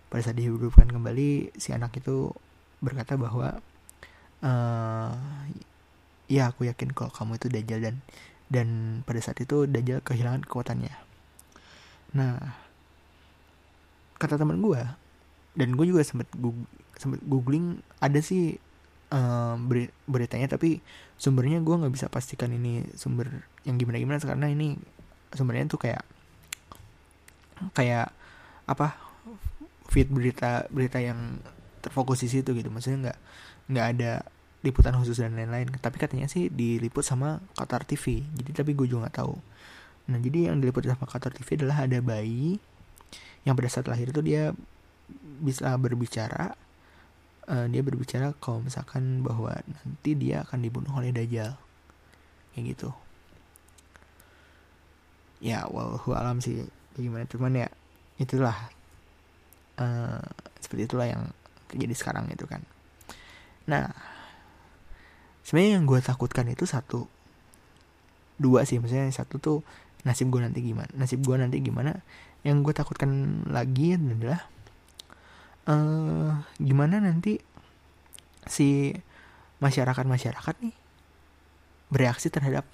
Pada 0.07 0.23
saat 0.23 0.39
dihidupkan 0.39 0.87
kembali 0.87 1.51
si 1.59 1.75
anak 1.75 1.99
itu 1.99 2.31
berkata 2.79 3.19
bahwa 3.19 3.59
uh, 4.47 5.11
ya 6.31 6.55
aku 6.55 6.71
yakin 6.71 6.95
kalau 6.95 7.11
kamu 7.11 7.43
itu 7.43 7.51
Dajjal 7.51 7.81
dan 7.83 7.97
dan 8.47 8.69
pada 9.03 9.19
saat 9.19 9.43
itu 9.43 9.67
Dajjal 9.67 9.99
kehilangan 10.07 10.47
kekuatannya. 10.47 10.95
Nah 12.15 12.55
kata 14.17 14.39
teman 14.39 14.63
gue 14.63 14.83
dan 15.59 15.69
gue 15.77 15.87
juga 15.89 16.01
sempet 16.07 16.31
goog 16.39 16.57
sempet 16.97 17.21
googling 17.29 17.85
ada 18.01 18.17
sih 18.25 18.57
beri 19.69 19.89
beritanya 20.09 20.51
tapi 20.57 20.83
sumbernya 21.17 21.63
gue 21.63 21.75
nggak 21.79 21.95
bisa 21.95 22.07
pastikan 22.11 22.51
ini 22.53 22.83
sumber 22.99 23.47
yang 23.63 23.79
gimana 23.79 24.03
gimana 24.03 24.19
karena 24.19 24.51
ini 24.51 24.77
sumbernya 25.35 25.67
tuh 25.67 25.81
kayak 25.81 26.03
kayak 27.73 28.13
apa 28.69 28.97
feed 29.89 30.13
berita 30.13 30.69
berita 30.69 31.01
yang 31.01 31.41
terfokus 31.81 32.23
di 32.23 32.29
situ 32.31 32.53
gitu. 32.53 32.69
Maksudnya 32.69 33.11
nggak 33.11 33.19
nggak 33.73 33.87
ada 33.97 34.13
liputan 34.63 34.95
khusus 34.99 35.23
dan 35.23 35.39
lain-lain. 35.39 35.71
Tapi 35.79 35.97
katanya 35.97 36.27
sih 36.27 36.51
diliput 36.51 37.07
sama 37.07 37.41
Qatar 37.55 37.87
TV 37.87 38.23
jadi 38.35 38.63
tapi 38.63 38.75
gue 38.75 38.87
juga 38.91 39.09
nggak 39.09 39.17
tahu. 39.23 39.35
Nah 40.13 40.19
jadi 40.19 40.53
yang 40.53 40.61
diliput 40.61 40.87
sama 40.87 41.07
Qatar 41.07 41.33
TV 41.33 41.63
adalah 41.63 41.87
ada 41.87 41.99
bayi 42.03 42.59
yang 43.47 43.55
pada 43.55 43.71
saat 43.71 43.87
lahir 43.87 44.11
itu 44.11 44.21
dia 44.27 44.51
bisa 45.39 45.71
berbicara 45.79 46.59
uh, 47.47 47.67
dia 47.71 47.83
berbicara 47.87 48.35
kalau 48.43 48.59
misalkan 48.59 49.23
bahwa 49.23 49.55
nanti 49.55 50.19
dia 50.19 50.43
akan 50.43 50.59
dibunuh 50.67 50.93
oleh 50.99 51.15
Dajjal. 51.15 51.55
Kayak 52.53 52.65
gitu 52.75 52.91
ya 55.43 55.69
wallahu 55.69 56.13
alam 56.17 56.41
sih 56.41 56.65
gimana. 56.97 57.29
Cuman 57.29 57.53
ya 57.55 57.69
itulah 58.17 58.57
uh, 59.81 60.23
seperti 60.61 60.89
itulah 60.89 61.07
yang 61.09 61.23
terjadi 61.69 61.95
sekarang 61.95 62.31
itu 62.33 62.49
kan. 62.49 62.65
Nah 63.69 63.91
sebenarnya 65.45 65.79
yang 65.79 65.85
gue 65.85 66.01
takutkan 66.01 66.49
itu 66.49 66.65
satu 66.65 67.05
dua 68.41 68.65
sih. 68.65 68.81
Maksudnya 68.81 69.09
satu 69.13 69.37
tuh 69.39 69.59
nasib 70.07 70.31
gue 70.31 70.39
nanti 70.39 70.63
gimana 70.63 70.89
nasib 70.95 71.21
gue 71.23 71.37
nanti 71.37 71.61
gimana. 71.61 72.01
Yang 72.47 72.57
gue 72.63 72.75
takutkan 72.79 73.43
lagi 73.51 73.99
adalah 73.99 74.47
uh, 75.67 76.41
gimana 76.63 77.03
nanti 77.03 77.43
si 78.47 78.95
masyarakat 79.59 80.07
masyarakat 80.07 80.55
nih 80.63 80.77
bereaksi 81.91 82.31
terhadap 82.31 82.67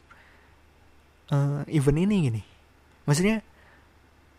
uh, 1.33 1.65
event 1.69 2.01
ini 2.05 2.17
gini 2.29 2.43
maksudnya 3.05 3.43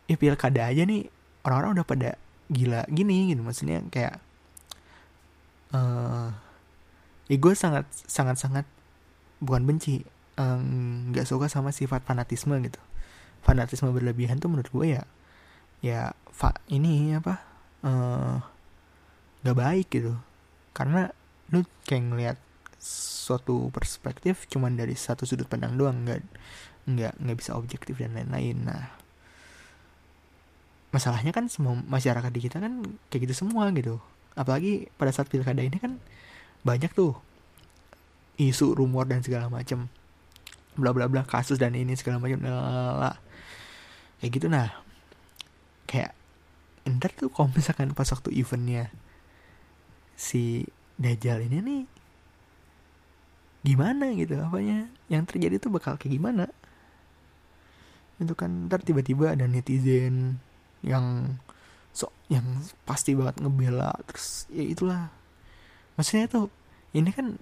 ya 0.07 0.15
pilkada 0.19 0.67
aja 0.67 0.83
nih 0.83 1.07
orang-orang 1.43 1.81
udah 1.81 1.85
pada 1.87 2.09
gila 2.51 2.83
gini 2.91 3.31
gitu. 3.31 3.41
Maksudnya 3.43 3.83
kayak 3.89 4.19
uh, 5.75 6.31
ya 7.27 7.37
gue 7.39 7.53
sangat 7.55 7.87
sangat 8.07 8.37
sangat 8.39 8.65
bukan 9.43 9.63
benci 9.67 10.03
nggak 10.33 11.25
um, 11.25 11.29
suka 11.29 11.45
sama 11.51 11.69
sifat 11.75 12.03
fanatisme 12.03 12.55
gitu. 12.63 12.79
Fanatisme 13.43 13.91
berlebihan 13.91 14.39
tuh 14.39 14.49
menurut 14.49 14.69
gue 14.71 14.97
ya 14.99 15.03
ya 15.83 16.15
fa 16.31 16.55
ini 16.71 17.11
apa 17.13 17.43
uh, 17.83 18.37
gak 19.43 19.57
baik 19.57 19.87
gitu. 19.91 20.15
Karena 20.71 21.11
lu 21.51 21.67
kayak 21.85 22.03
ngeliat 22.07 22.37
suatu 22.83 23.71
perspektif 23.71 24.43
cuman 24.51 24.75
dari 24.75 24.95
satu 24.99 25.23
sudut 25.23 25.47
pandang 25.47 25.79
doang 25.79 26.03
nggak 26.03 26.19
nggak 26.83 27.15
nggak 27.15 27.37
bisa 27.39 27.55
objektif 27.55 27.95
dan 27.99 28.15
lain-lain. 28.15 28.57
Nah 28.67 29.03
masalahnya 30.93 31.33
kan 31.33 31.49
semua 31.49 31.73
masyarakat 31.73 32.29
di 32.29 32.41
kita 32.45 32.61
kan 32.61 32.85
kayak 33.09 33.29
gitu 33.29 33.45
semua 33.45 33.73
gitu. 33.73 33.97
Apalagi 34.37 34.93
pada 34.95 35.09
saat 35.09 35.25
pilkada 35.25 35.65
ini 35.65 35.81
kan 35.81 35.97
banyak 36.61 36.93
tuh 36.93 37.17
isu 38.37 38.77
rumor 38.77 39.09
dan 39.09 39.25
segala 39.25 39.49
macam 39.49 39.89
bla 40.77 40.93
bla 40.93 41.09
bla 41.09 41.25
kasus 41.25 41.57
dan 41.57 41.73
ini 41.73 41.97
segala 41.97 42.21
macam 42.21 42.39
kayak 44.21 44.31
gitu 44.31 44.47
nah. 44.51 44.69
Kayak 45.89 46.13
ntar 46.83 47.09
tuh 47.15 47.33
kalau 47.33 47.49
misalkan 47.53 47.95
pas 47.97 48.09
waktu 48.11 48.29
eventnya 48.35 48.93
si 50.13 50.67
Dajjal 50.93 51.49
ini 51.49 51.57
nih 51.63 51.83
gimana 53.65 54.13
gitu 54.13 54.37
apanya? 54.37 54.91
Yang 55.09 55.23
terjadi 55.33 55.55
tuh 55.57 55.73
bakal 55.73 55.97
kayak 55.97 56.21
gimana 56.21 56.53
itu 58.23 58.33
kan 58.33 58.71
ntar 58.71 58.81
tiba-tiba 58.81 59.35
ada 59.35 59.45
netizen 59.45 60.39
yang 60.83 61.37
so 61.93 62.09
yang 62.27 62.43
pasti 62.87 63.13
banget 63.13 63.39
ngebela 63.43 63.93
terus 64.09 64.49
ya 64.49 64.63
itulah. 64.65 65.11
Maksudnya 65.99 66.25
tuh 66.31 66.49
ini 66.95 67.11
kan 67.13 67.37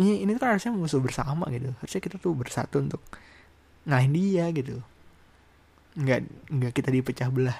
ini 0.00 0.24
ini 0.24 0.30
kan 0.38 0.56
harusnya 0.56 0.72
musuh 0.72 1.02
bersama 1.02 1.46
gitu. 1.52 1.70
Harusnya 1.82 2.02
kita 2.02 2.16
tuh 2.16 2.32
bersatu 2.32 2.80
untuk 2.82 3.02
ngalahin 3.84 4.12
dia 4.16 4.48
gitu. 4.54 4.80
Nggak 5.98 6.20
nggak 6.50 6.72
kita 6.72 6.88
dipecah 6.94 7.28
belah 7.28 7.58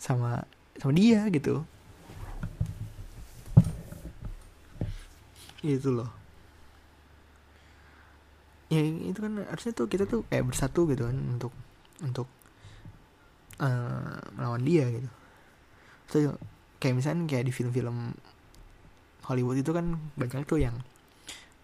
sama 0.00 0.42
sama 0.80 0.92
dia 0.96 1.24
gitu. 1.30 1.62
Itu 5.60 5.92
loh 5.92 6.19
ya 8.70 8.80
itu 8.86 9.18
kan 9.18 9.42
harusnya 9.50 9.72
tuh 9.74 9.90
kita 9.90 10.06
tuh 10.06 10.22
kayak 10.30 10.46
bersatu 10.46 10.86
gitu 10.86 11.10
kan 11.10 11.16
untuk 11.18 11.52
untuk 12.00 12.30
uh, 13.58 14.16
melawan 14.38 14.62
dia 14.62 14.86
gitu. 14.88 15.10
So 16.06 16.16
kayak 16.78 16.94
misalnya 17.02 17.26
kayak 17.26 17.50
di 17.50 17.52
film-film 17.52 18.14
Hollywood 19.26 19.58
itu 19.58 19.74
kan 19.74 19.98
banyak 20.14 20.46
tuh 20.46 20.62
yang 20.62 20.78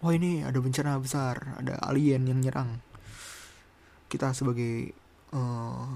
oh 0.03 0.11
ini 0.13 0.43
ada 0.43 0.59
bencana 0.59 0.99
besar 0.99 1.57
ada 1.57 1.79
alien 1.87 2.27
yang 2.27 2.43
nyerang. 2.43 2.83
Kita 4.11 4.35
sebagai 4.35 4.91
uh, 5.31 5.87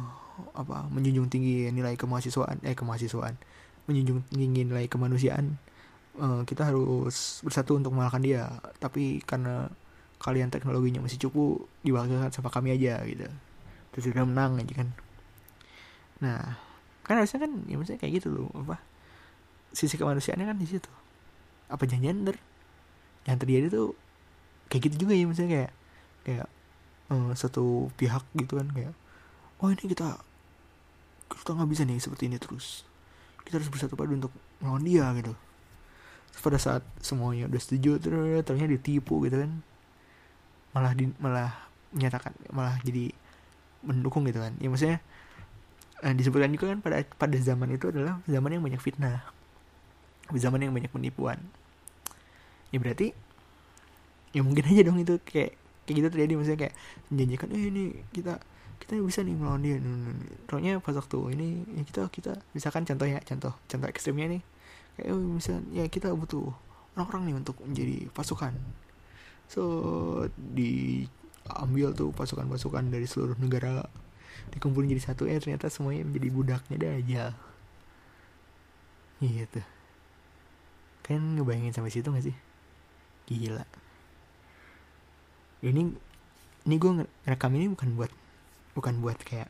apa 0.55 0.87
menjunjung 0.89 1.27
tinggi 1.27 1.69
nilai 1.69 1.99
kemahasiswaan 1.99 2.63
eh 2.63 2.73
kemahasiswaan 2.73 3.35
menjunjung 3.85 4.25
tinggi 4.31 4.63
nilai 4.63 4.87
kemanusiaan 4.87 5.59
uh, 6.17 6.41
kita 6.47 6.71
harus 6.71 7.43
bersatu 7.45 7.77
untuk 7.77 7.91
mengalahkan 7.91 8.23
dia. 8.23 8.47
Tapi 8.79 9.19
karena 9.23 9.67
kalian 10.21 10.53
teknologinya 10.53 11.01
masih 11.01 11.17
cukup 11.17 11.65
diwakilkan 11.81 12.29
sama 12.29 12.53
kami 12.53 12.77
aja 12.77 13.01
gitu. 13.09 13.25
Terus 13.91 14.13
udah 14.13 14.23
menang 14.29 14.61
aja 14.61 14.73
kan. 14.85 14.89
Nah 16.21 16.61
kan 17.01 17.17
harusnya 17.17 17.41
kan 17.41 17.51
ya 17.65 17.75
maksudnya 17.81 17.97
kayak 17.97 18.21
gitu 18.21 18.29
loh 18.29 18.47
apa 18.53 18.77
sisi 19.73 19.97
kemanusiaannya 19.97 20.45
kan 20.45 20.57
di 20.61 20.69
situ. 20.69 20.91
Apa 21.73 21.89
jangan 21.89 22.37
yang 23.25 23.37
terjadi 23.41 23.73
tuh 23.73 23.97
kayak 24.69 24.93
gitu 24.93 25.09
juga 25.09 25.13
ya 25.17 25.25
misalnya 25.25 25.51
kayak 25.57 25.71
kayak 26.21 26.47
uh, 27.09 27.33
satu 27.33 27.89
pihak 27.97 28.21
gitu 28.37 28.61
kan 28.61 28.69
kayak 28.69 28.93
oh 29.57 29.73
ini 29.73 29.89
kita 29.89 30.21
kita 31.33 31.49
nggak 31.57 31.69
bisa 31.73 31.81
nih 31.81 31.97
seperti 31.97 32.29
ini 32.29 32.37
terus. 32.37 32.85
Kita 33.41 33.57
harus 33.57 33.73
bersatu 33.73 33.97
padu 33.97 34.13
untuk 34.13 34.33
melawan 34.61 34.85
dia 34.85 35.09
gitu. 35.17 35.33
Pada 36.45 36.61
saat 36.61 36.85
semuanya 37.01 37.49
udah 37.49 37.57
setuju 37.57 37.97
terus 37.97 38.45
ternyata 38.45 38.69
ditipu 38.69 39.17
gitu 39.25 39.41
kan 39.41 39.65
malah 40.71 40.91
di 40.95 41.11
malah 41.19 41.51
menyatakan 41.91 42.31
malah 42.51 42.79
jadi 42.83 43.11
mendukung 43.83 44.23
gitu 44.27 44.39
kan. 44.39 44.55
Ya 44.57 44.67
maksudnya 44.71 44.99
eh, 46.03 46.13
disebutkan 46.15 46.51
juga 46.55 46.71
kan 46.71 46.79
pada 46.79 47.03
pada 47.17 47.37
zaman 47.37 47.75
itu 47.75 47.91
adalah 47.91 48.23
zaman 48.25 48.57
yang 48.57 48.63
banyak 48.63 48.81
fitnah. 48.81 49.25
Zaman 50.31 50.63
yang 50.63 50.73
banyak 50.73 50.91
penipuan. 50.91 51.39
Ya 52.71 52.79
berarti 52.79 53.11
ya 54.31 54.41
mungkin 54.47 54.63
aja 54.63 54.81
dong 54.87 54.99
itu 55.03 55.19
kayak 55.27 55.59
kayak 55.83 55.95
gitu 55.99 56.07
terjadi. 56.07 56.33
Maksudnya 56.39 56.59
kayak 56.67 56.75
menjanjikan 57.11 57.49
eh 57.51 57.63
ini 57.67 57.83
kita 58.15 58.39
kita 58.79 58.97
bisa 59.03 59.21
nih 59.27 59.35
melawan 59.35 59.61
dia. 59.61 59.77
Soalnya 60.47 60.79
pas 60.79 60.95
waktu 60.95 61.17
ini 61.35 61.47
ya 61.75 61.83
kita 61.83 62.01
kita 62.07 62.31
misalkan 62.55 62.87
contoh 62.87 63.07
ya 63.07 63.19
contoh 63.27 63.53
contoh 63.67 63.87
ekstrimnya 63.91 64.39
nih. 64.39 64.41
Kayak 64.95 65.07
oh, 65.11 65.19
misal 65.19 65.59
ya 65.75 65.83
kita 65.91 66.15
butuh 66.15 66.51
orang-orang 66.95 67.31
nih 67.31 67.35
untuk 67.43 67.55
menjadi 67.63 67.97
pasukan 68.11 68.55
so 69.51 69.63
diambil 70.55 71.91
tuh 71.91 72.15
pasukan-pasukan 72.15 72.87
dari 72.87 73.03
seluruh 73.03 73.35
negara. 73.35 73.83
Dikumpulin 74.55 74.95
jadi 74.95 75.03
satu 75.11 75.27
ya 75.27 75.43
ternyata 75.43 75.67
semuanya 75.67 76.07
menjadi 76.07 76.29
budaknya 76.31 76.75
dah 76.79 76.93
aja. 76.95 77.23
Gitu 79.19 79.61
kan 81.11 81.19
ngebayangin 81.35 81.75
sampai 81.75 81.91
situ 81.91 82.07
gak 82.07 82.23
sih? 82.23 82.35
Gila. 83.27 83.65
Ini 85.61 85.81
ini 86.65 86.75
gue 86.77 86.91
rekam 87.27 87.51
ini 87.57 87.67
bukan 87.73 87.89
buat 87.97 88.11
bukan 88.77 89.01
buat 89.01 89.17
kayak 89.19 89.49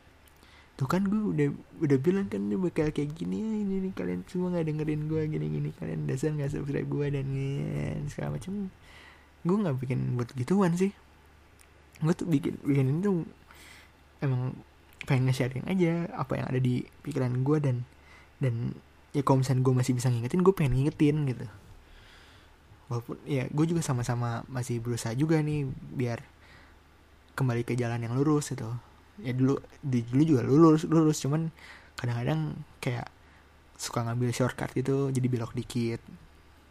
tuh 0.79 0.87
kan 0.89 1.05
gue 1.05 1.21
udah 1.21 1.47
udah 1.83 1.97
bilang 2.01 2.25
kan 2.25 2.41
dia 2.49 2.57
bakal 2.57 2.89
kayak 2.89 3.13
gini 3.13 3.43
ya 3.43 3.51
ini 3.53 3.75
nih 3.85 3.93
kalian 3.93 4.25
semua 4.25 4.49
nggak 4.49 4.65
dengerin 4.65 5.01
gue 5.05 5.21
gini 5.29 5.47
gini 5.51 5.69
kalian 5.77 6.09
dasar 6.09 6.33
nggak 6.33 6.49
subscribe 6.49 6.89
gue 6.89 7.07
dan 7.13 7.27
segala 8.09 8.39
macam 8.39 8.73
gue 9.41 9.57
nggak 9.57 9.77
bikin 9.81 9.99
buat 10.17 10.29
gituan 10.37 10.73
sih. 10.77 10.91
Gue 12.01 12.13
tuh 12.13 12.27
bikin 12.29 12.57
bikin 12.61 12.85
ini 12.89 12.99
tuh 13.01 13.25
emang 14.21 14.53
pengen 15.05 15.29
nge-sharing 15.29 15.65
aja 15.65 16.13
apa 16.13 16.37
yang 16.37 16.45
ada 16.53 16.59
di 16.61 16.85
pikiran 17.01 17.41
gue 17.41 17.57
dan 17.57 17.75
dan 18.37 18.77
ya 19.13 19.25
kalau 19.25 19.41
misalnya 19.41 19.65
gue 19.65 19.73
masih 19.73 19.93
bisa 19.97 20.07
ngingetin 20.13 20.41
gue 20.45 20.53
pengen 20.53 20.73
ngingetin 20.77 21.17
gitu. 21.25 21.45
Walaupun 22.89 23.17
ya 23.25 23.47
gue 23.49 23.65
juga 23.65 23.81
sama-sama 23.81 24.45
masih 24.51 24.81
berusaha 24.81 25.15
juga 25.17 25.41
nih 25.41 25.65
biar 25.95 26.21
kembali 27.33 27.65
ke 27.65 27.73
jalan 27.73 28.01
yang 28.01 28.13
lurus 28.13 28.53
gitu. 28.53 28.69
Ya 29.21 29.33
dulu 29.33 29.61
di 29.81 30.05
dulu 30.05 30.23
juga 30.25 30.41
lurus 30.45 30.85
lurus. 30.85 31.17
Cuman 31.21 31.49
kadang-kadang 31.97 32.57
kayak 32.81 33.09
suka 33.81 34.05
ngambil 34.05 34.29
shortcut 34.29 34.69
gitu 34.77 35.09
jadi 35.09 35.25
belok 35.25 35.57
dikit 35.57 35.97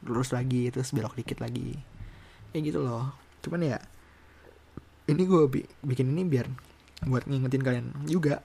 lurus 0.07 0.31
lagi 0.31 0.71
terus 0.71 0.95
belok 0.95 1.19
dikit 1.19 1.43
lagi 1.43 1.75
kayak 2.51 2.75
gitu 2.75 2.81
loh. 2.83 3.15
Cuman 3.41 3.63
ya 3.65 3.79
ini 5.11 5.23
gue 5.27 5.43
bi 5.51 5.61
bikin 5.83 6.13
ini 6.15 6.23
biar 6.27 6.47
buat 7.07 7.25
ngingetin 7.27 7.63
kalian 7.65 7.87
juga. 8.07 8.43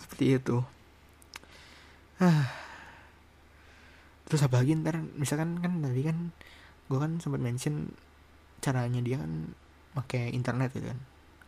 Seperti 0.00 0.38
itu. 0.38 0.56
Ah. 2.22 2.48
Terus 4.24 4.42
apa 4.46 4.62
lagi? 4.62 4.72
Ntar 4.78 5.04
misalkan 5.18 5.60
kan 5.60 5.84
tadi 5.84 6.02
kan 6.02 6.32
gue 6.88 6.98
kan 6.98 7.20
sempat 7.20 7.40
mention 7.42 7.92
caranya 8.64 9.04
dia 9.04 9.20
kan 9.20 9.52
pakai 9.94 10.32
internet 10.32 10.72
gitu 10.72 10.88
kan. 10.88 10.98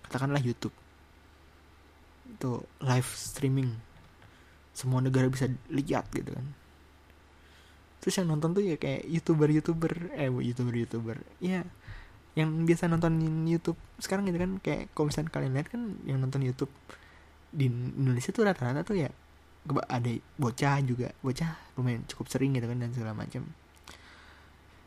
Katakanlah 0.07 0.43
YouTube. 0.45 0.75
Itu 2.29 2.69
live 2.85 3.11
streaming. 3.17 3.71
Semua 4.77 5.01
negara 5.01 5.27
bisa 5.33 5.49
lihat 5.73 6.13
gitu 6.13 6.37
kan 6.37 6.66
terus 8.01 8.15
yang 8.21 8.29
nonton 8.31 8.55
tuh 8.55 8.63
ya 8.63 8.77
kayak 8.79 9.09
youtuber 9.09 9.49
youtuber 9.51 9.93
eh 10.15 10.31
youtuber 10.31 10.75
youtuber 10.77 11.17
ya 11.43 11.67
yang 12.37 12.69
biasa 12.69 12.93
nontonin 12.93 13.49
YouTube 13.49 13.81
sekarang 13.97 14.29
gitu 14.29 14.37
kan 14.37 14.61
kayak 14.61 14.93
kalau 14.93 15.09
misalnya 15.09 15.33
kalian 15.33 15.53
lihat 15.57 15.69
kan 15.73 15.83
yang 16.05 16.21
nonton 16.21 16.45
YouTube 16.45 16.69
di 17.49 17.73
Indonesia 17.73 18.29
tuh 18.29 18.45
rata-rata 18.45 18.85
tuh 18.85 19.01
ya 19.01 19.09
ada 19.89 20.11
bocah 20.37 20.77
juga. 20.85 21.11
Bocah 21.25 21.57
lumayan 21.81 22.05
cukup 22.05 22.29
sering 22.29 22.53
gitu 22.53 22.69
kan 22.69 22.79
dan 22.79 22.93
segala 22.93 23.17
macam. 23.17 23.49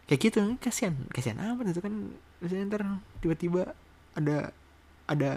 Kayak 0.05 0.19
gitu 0.29 0.39
kasihan 0.61 0.93
kasihan 1.09 1.41
apa 1.41 1.65
itu 1.65 1.81
kan. 1.81 2.13
Misalnya 2.39 2.65
ntar 2.69 2.81
tiba-tiba 3.19 3.73
ada 4.13 4.53
ada 5.09 5.31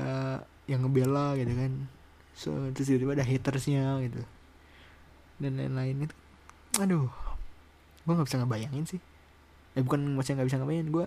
yang 0.68 0.84
ngebela 0.84 1.32
gitu 1.40 1.56
kan. 1.56 1.72
So 2.36 2.52
terus 2.76 2.92
tiba-tiba 2.92 3.16
ada 3.16 3.24
hatersnya 3.24 4.04
gitu. 4.04 4.20
Dan 5.40 5.56
lain-lain 5.56 6.12
itu. 6.12 6.16
Aduh 6.76 7.21
gue 8.02 8.12
nggak 8.12 8.28
bisa 8.28 8.38
ngebayangin 8.42 8.84
sih. 8.86 9.00
Eh 9.78 9.82
bukan 9.82 10.02
maksudnya 10.16 10.42
nggak 10.42 10.48
bisa 10.50 10.58
ngebayangin 10.60 10.90
gue 10.90 11.06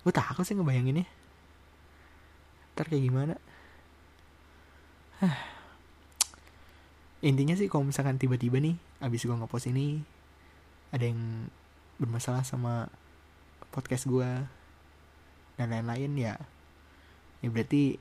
gue 0.00 0.12
takut 0.12 0.44
sih 0.44 0.56
ngebayanginnya. 0.56 1.06
Ntar 2.74 2.86
kayak 2.88 3.04
gimana? 3.04 3.34
Intinya 7.28 7.52
sih 7.52 7.68
kalau 7.68 7.84
misalkan 7.84 8.16
tiba-tiba 8.16 8.56
nih 8.56 8.80
abis 9.04 9.28
gue 9.28 9.36
ngepost 9.36 9.68
ini 9.68 10.00
ada 10.90 11.04
yang 11.04 11.48
bermasalah 12.00 12.42
sama 12.42 12.88
podcast 13.70 14.08
gue 14.08 14.28
dan 15.60 15.68
lain-lain 15.68 16.12
ya 16.16 16.34
ya 17.44 17.48
berarti 17.52 18.00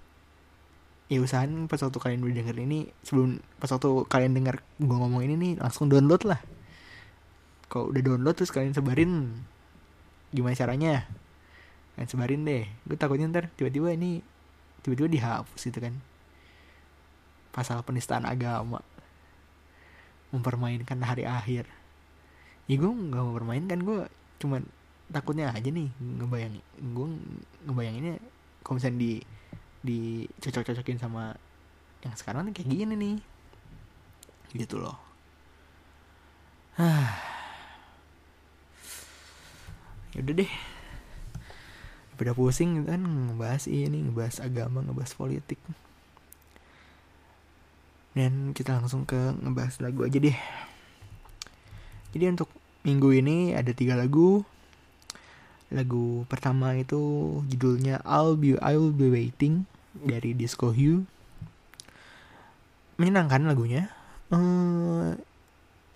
ya 1.11 1.19
usahain 1.19 1.67
pas 1.67 1.81
waktu 1.83 1.99
kalian 1.99 2.23
udah 2.23 2.35
denger 2.39 2.57
ini 2.63 2.79
sebelum 3.03 3.43
pas 3.59 3.67
waktu 3.67 4.07
kalian 4.07 4.33
denger 4.39 4.63
gue 4.79 4.97
ngomong 4.97 5.21
ini 5.25 5.35
nih 5.35 5.53
langsung 5.59 5.91
download 5.91 6.23
lah 6.23 6.39
kalau 7.69 7.93
udah 7.93 8.01
download 8.01 8.33
terus 8.33 8.49
kalian 8.49 8.73
sebarin 8.73 9.45
gimana 10.33 10.57
caranya? 10.57 11.05
Kalian 11.93 12.09
sebarin 12.09 12.41
deh. 12.41 12.65
Gue 12.89 12.97
takutnya 12.97 13.29
ntar 13.29 13.53
tiba-tiba 13.53 13.93
ini 13.93 14.25
tiba-tiba 14.81 15.05
dihapus 15.05 15.61
gitu 15.69 15.77
kan. 15.77 15.93
Pasal 17.53 17.85
penistaan 17.85 18.25
agama. 18.25 18.81
Mempermainkan 20.33 20.97
hari 21.05 21.29
akhir. 21.29 21.69
Ya 22.65 22.75
gue 22.81 22.89
nggak 22.89 23.21
mau 23.21 23.33
bermainkan 23.37 23.85
gue 23.85 24.09
cuman 24.41 24.65
takutnya 25.09 25.49
aja 25.51 25.67
nih 25.73 25.89
ngebayangin 25.99 26.61
gue 26.93 27.07
ngebayanginnya 27.65 28.21
kalau 28.61 28.77
misalnya 28.77 28.97
di 29.01 29.13
di 29.81 29.99
cocok-cocokin 30.37 31.01
sama 31.01 31.33
yang 32.01 32.13
sekarang 32.17 32.49
kayak 32.49 32.65
gini 32.65 32.95
nih. 32.97 33.17
Gitu 34.57 34.81
loh. 34.81 34.97
Ya 36.81 37.13
udah 40.19 40.33
deh. 40.43 40.51
Udah 42.19 42.35
pusing 42.35 42.83
kan 42.83 42.99
ngebahas 42.99 43.71
ini 43.71 44.11
ngebahas 44.11 44.43
agama 44.43 44.83
ngebahas 44.83 45.15
politik. 45.15 45.59
Dan 48.11 48.51
kita 48.51 48.75
langsung 48.75 49.07
ke 49.07 49.15
ngebahas 49.39 49.79
lagu 49.79 50.03
aja 50.03 50.19
deh. 50.19 50.37
Jadi 52.11 52.25
untuk 52.27 52.51
minggu 52.83 53.09
ini 53.15 53.55
ada 53.55 53.71
tiga 53.71 53.95
lagu. 53.95 54.43
Lagu 55.69 56.25
pertama 56.25 56.73
itu 56.73 56.99
judulnya 57.47 58.01
I'll 58.03 58.33
Be 58.35 58.57
I'll 58.59 58.89
Be 58.89 59.07
Waiting 59.13 59.69
dari 59.93 60.33
Disco 60.35 60.73
Hue. 60.73 61.05
Menyenangkan 62.99 63.47
lagunya. 63.47 63.93
Uh, 64.29 65.15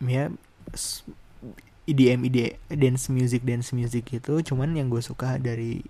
ya 0.07 0.31
EDM 1.83 2.23
ide 2.31 2.55
dance 2.71 3.11
music 3.11 3.43
dance 3.43 3.75
music 3.75 4.07
itu 4.15 4.33
cuman 4.39 4.71
yang 4.71 4.87
gue 4.87 5.03
suka 5.03 5.35
dari 5.35 5.83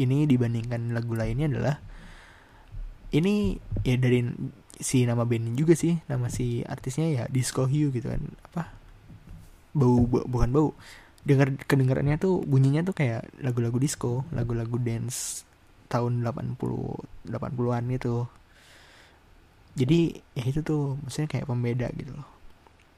ini 0.00 0.24
dibandingkan 0.24 0.96
lagu 0.96 1.12
lainnya 1.12 1.52
adalah 1.52 1.76
ini 3.12 3.60
ya 3.84 4.00
dari 4.00 4.24
si 4.80 5.04
nama 5.04 5.28
band 5.28 5.60
juga 5.60 5.76
sih. 5.76 6.00
Nama 6.08 6.32
si 6.32 6.64
artisnya 6.64 7.06
ya 7.12 7.24
Disco 7.28 7.68
Hue 7.68 7.92
gitu 7.92 8.08
kan. 8.08 8.22
Apa? 8.48 8.72
Bau, 9.76 10.08
bau 10.08 10.24
bukan 10.24 10.50
bau. 10.50 10.68
Dengar 11.20 11.52
kedengarannya 11.68 12.16
tuh 12.16 12.40
bunyinya 12.48 12.80
tuh 12.80 12.96
kayak 12.96 13.28
lagu-lagu 13.44 13.76
disco 13.76 14.24
lagu-lagu 14.32 14.80
dance 14.80 15.44
tahun 15.92 16.24
80 16.24 16.56
80-an 17.28 17.84
gitu. 17.92 18.24
Jadi 19.76 20.16
ya 20.32 20.44
itu 20.48 20.64
tuh 20.64 20.96
maksudnya 21.04 21.28
kayak 21.28 21.46
pembeda 21.50 21.92
gitu 21.92 22.16
loh. 22.16 22.28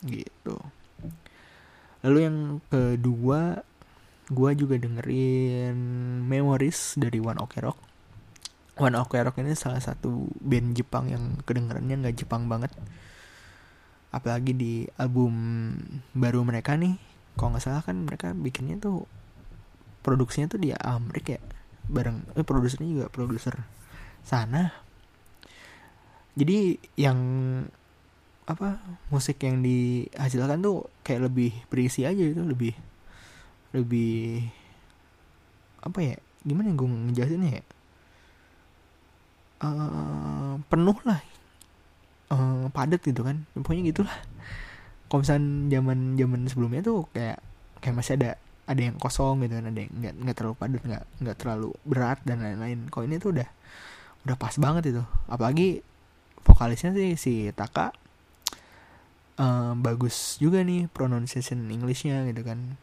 Gitu 0.06 0.56
lalu 2.03 2.19
yang 2.27 2.38
kedua 2.71 3.62
gue 4.33 4.51
juga 4.57 4.75
dengerin 4.79 5.77
Memories 6.25 6.97
dari 6.99 7.19
One 7.19 7.38
Ok 7.43 7.55
Rock. 7.62 7.79
One 8.81 8.97
Ok 8.97 9.19
Rock 9.21 9.43
ini 9.45 9.53
salah 9.53 9.83
satu 9.83 10.31
band 10.41 10.73
Jepang 10.73 11.11
yang 11.12 11.38
kedengarannya 11.45 12.07
nggak 12.07 12.17
Jepang 12.25 12.49
banget. 12.49 12.73
Apalagi 14.12 14.53
di 14.57 14.73
album 14.97 15.33
baru 16.17 16.45
mereka 16.45 16.77
nih 16.77 16.97
kalau 17.37 17.57
nggak 17.57 17.65
salah 17.65 17.83
kan 17.85 17.97
mereka 18.05 18.37
bikinnya 18.37 18.77
tuh 18.77 19.09
produksinya 20.05 20.53
tuh 20.53 20.61
di 20.61 20.75
Amerika 20.75 21.38
ya 21.38 21.43
bareng 21.88 22.37
eh 22.37 22.45
produsernya 22.45 22.88
juga 22.88 23.07
produser 23.12 23.57
sana. 24.23 24.73
Jadi 26.33 26.81
yang 26.97 27.19
apa 28.42 28.83
musik 29.09 29.38
yang 29.46 29.62
dihasilkan 29.62 30.59
tuh 30.59 30.90
kayak 31.07 31.31
lebih 31.31 31.55
berisi 31.70 32.02
aja 32.02 32.18
itu 32.18 32.42
lebih 32.42 32.74
lebih 33.70 34.42
apa 35.83 35.98
ya 36.02 36.16
gimana 36.42 36.70
yang 36.70 36.78
gue 36.78 36.88
ngejelasinnya 36.90 37.50
ya? 37.59 37.64
Uh, 39.62 40.59
penuh 40.66 40.98
lah 41.07 41.22
uh, 42.35 42.66
padat 42.74 42.98
gitu 43.02 43.22
kan 43.22 43.46
pokoknya 43.55 43.94
gitulah. 43.94 44.18
Misalnya 45.12 45.78
zaman 45.78 46.16
zaman 46.16 46.40
sebelumnya 46.48 46.81
tuh 46.83 47.07
kayak 47.12 47.38
kayak 47.78 47.94
masih 47.94 48.16
ada 48.18 48.31
ada 48.66 48.81
yang 48.81 48.96
kosong 48.96 49.44
gitu 49.44 49.61
kan 49.61 49.68
ada 49.68 49.78
yang 49.78 49.92
nggak 49.92 50.14
nggak 50.24 50.37
terlalu 50.38 50.55
padat 50.57 50.83
nggak 50.83 51.05
nggak 51.20 51.37
terlalu 51.38 51.70
berat 51.87 52.18
dan 52.26 52.42
lain-lain. 52.42 52.90
Kalau 52.90 53.05
ini 53.07 53.16
tuh 53.22 53.31
udah 53.38 53.48
udah 54.26 54.37
pas 54.40 54.55
banget 54.59 54.90
itu. 54.90 55.02
Apalagi 55.31 55.85
vokalisnya 56.42 56.90
sih 56.96 57.14
si 57.14 57.33
Taka 57.55 58.02
uh, 59.38 59.73
bagus 59.79 60.37
juga 60.42 60.61
nih 60.64 60.90
pronunciation 60.90 61.62
Englishnya 61.71 62.27
gitu 62.29 62.42
kan. 62.45 62.77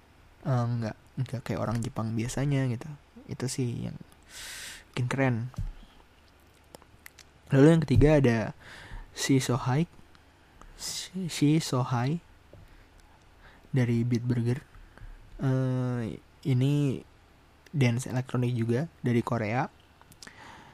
Uh, 0.47 0.65
nggak 0.79 0.97
nggak 1.19 1.41
kayak 1.43 1.59
orang 1.59 1.83
Jepang 1.83 2.15
biasanya 2.15 2.65
gitu. 2.71 2.87
Itu 3.27 3.45
sih 3.51 3.89
yang 3.89 3.97
bikin 4.93 5.07
keren. 5.11 5.35
Lalu 7.49 7.67
yang 7.77 7.81
ketiga 7.83 8.09
ada 8.21 8.37
si 9.11 9.41
Sohai 9.41 9.89
si 10.79 11.59
Sohai 11.59 12.23
dari 13.75 14.07
Beat 14.07 14.23
Burger 14.23 14.63
uh, 15.43 16.07
ini 16.47 17.03
dance 17.69 18.09
elektronik 18.09 18.55
juga 18.55 18.87
dari 19.03 19.21
Korea. 19.21 19.67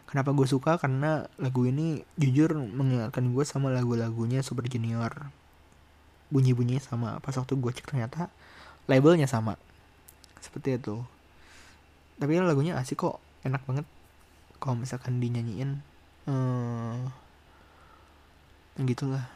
Kenapa 0.05 0.31
gue 0.31 0.47
suka? 0.47 0.77
Karena 0.79 1.27
lagu 1.41 1.67
ini 1.67 1.99
jujur 2.15 2.55
mengingatkan 2.55 3.33
gue 3.35 3.43
sama 3.43 3.73
lagu-lagunya 3.73 4.45
Super 4.45 4.69
Junior 4.69 5.11
bunyi-bunyi 6.29 6.81
sama. 6.81 7.19
Pas 7.21 7.35
waktu 7.35 7.53
gue 7.57 7.71
cek 7.71 7.89
ternyata 7.89 8.29
labelnya 8.89 9.29
sama. 9.29 9.57
Seperti 10.41 10.77
itu. 10.77 11.01
Tapi 12.17 12.39
lagunya 12.39 12.77
asik 12.77 13.01
kok. 13.01 13.17
Enak 13.45 13.61
banget. 13.65 13.85
Kalau 14.57 14.75
misalkan 14.79 15.21
dinyanyiin 15.21 15.83
hmm, 16.25 17.11
gitulah. 18.87 19.29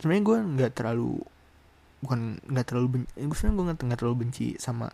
Sebenarnya 0.00 0.24
gue 0.24 0.38
nggak 0.58 0.72
terlalu 0.74 1.20
bukan 2.00 2.40
nggak 2.48 2.66
terlalu 2.72 2.88
benci 2.96 3.12
gue 3.20 3.36
sebenarnya 3.36 3.56
gue 3.60 3.84
nggak 3.84 4.00
terlalu 4.00 4.16
benci 4.24 4.46
sama 4.56 4.88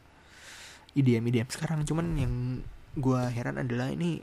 IDM 0.99 1.31
IDM 1.31 1.49
sekarang. 1.49 1.87
Cuman 1.87 2.07
yang 2.18 2.35
gue 2.96 3.20
heran 3.33 3.61
adalah 3.61 3.92
ini 3.92 4.20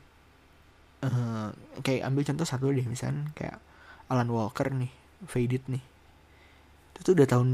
uh, 1.06 1.50
kayak 1.86 2.10
ambil 2.10 2.24
contoh 2.26 2.48
satu 2.48 2.74
deh 2.74 2.86
misalnya 2.88 3.30
kayak 3.38 3.62
Alan 4.10 4.30
Walker 4.34 4.68
nih 4.74 4.92
Faded 5.24 5.64
nih 5.70 5.93
itu 6.94 7.00
tuh 7.02 7.14
udah 7.18 7.28
tahun 7.28 7.50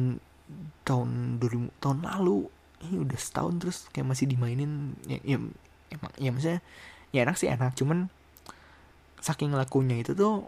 tahun 0.83 1.09
2000 1.39 1.81
tahun 1.81 1.97
lalu. 2.03 2.51
Ini 2.79 2.95
udah 3.03 3.19
setahun 3.19 3.53
terus 3.59 3.77
kayak 3.91 4.07
masih 4.11 4.27
dimainin. 4.27 4.95
Ya, 5.07 5.19
ya 5.23 5.37
emang 5.89 6.11
ya 6.19 6.29
maksudnya 6.29 6.61
ya 7.15 7.23
enak 7.23 7.35
sih 7.39 7.47
enak. 7.47 7.73
Cuman 7.79 8.11
saking 9.19 9.51
lakunya 9.51 9.99
itu 9.99 10.15
tuh 10.15 10.47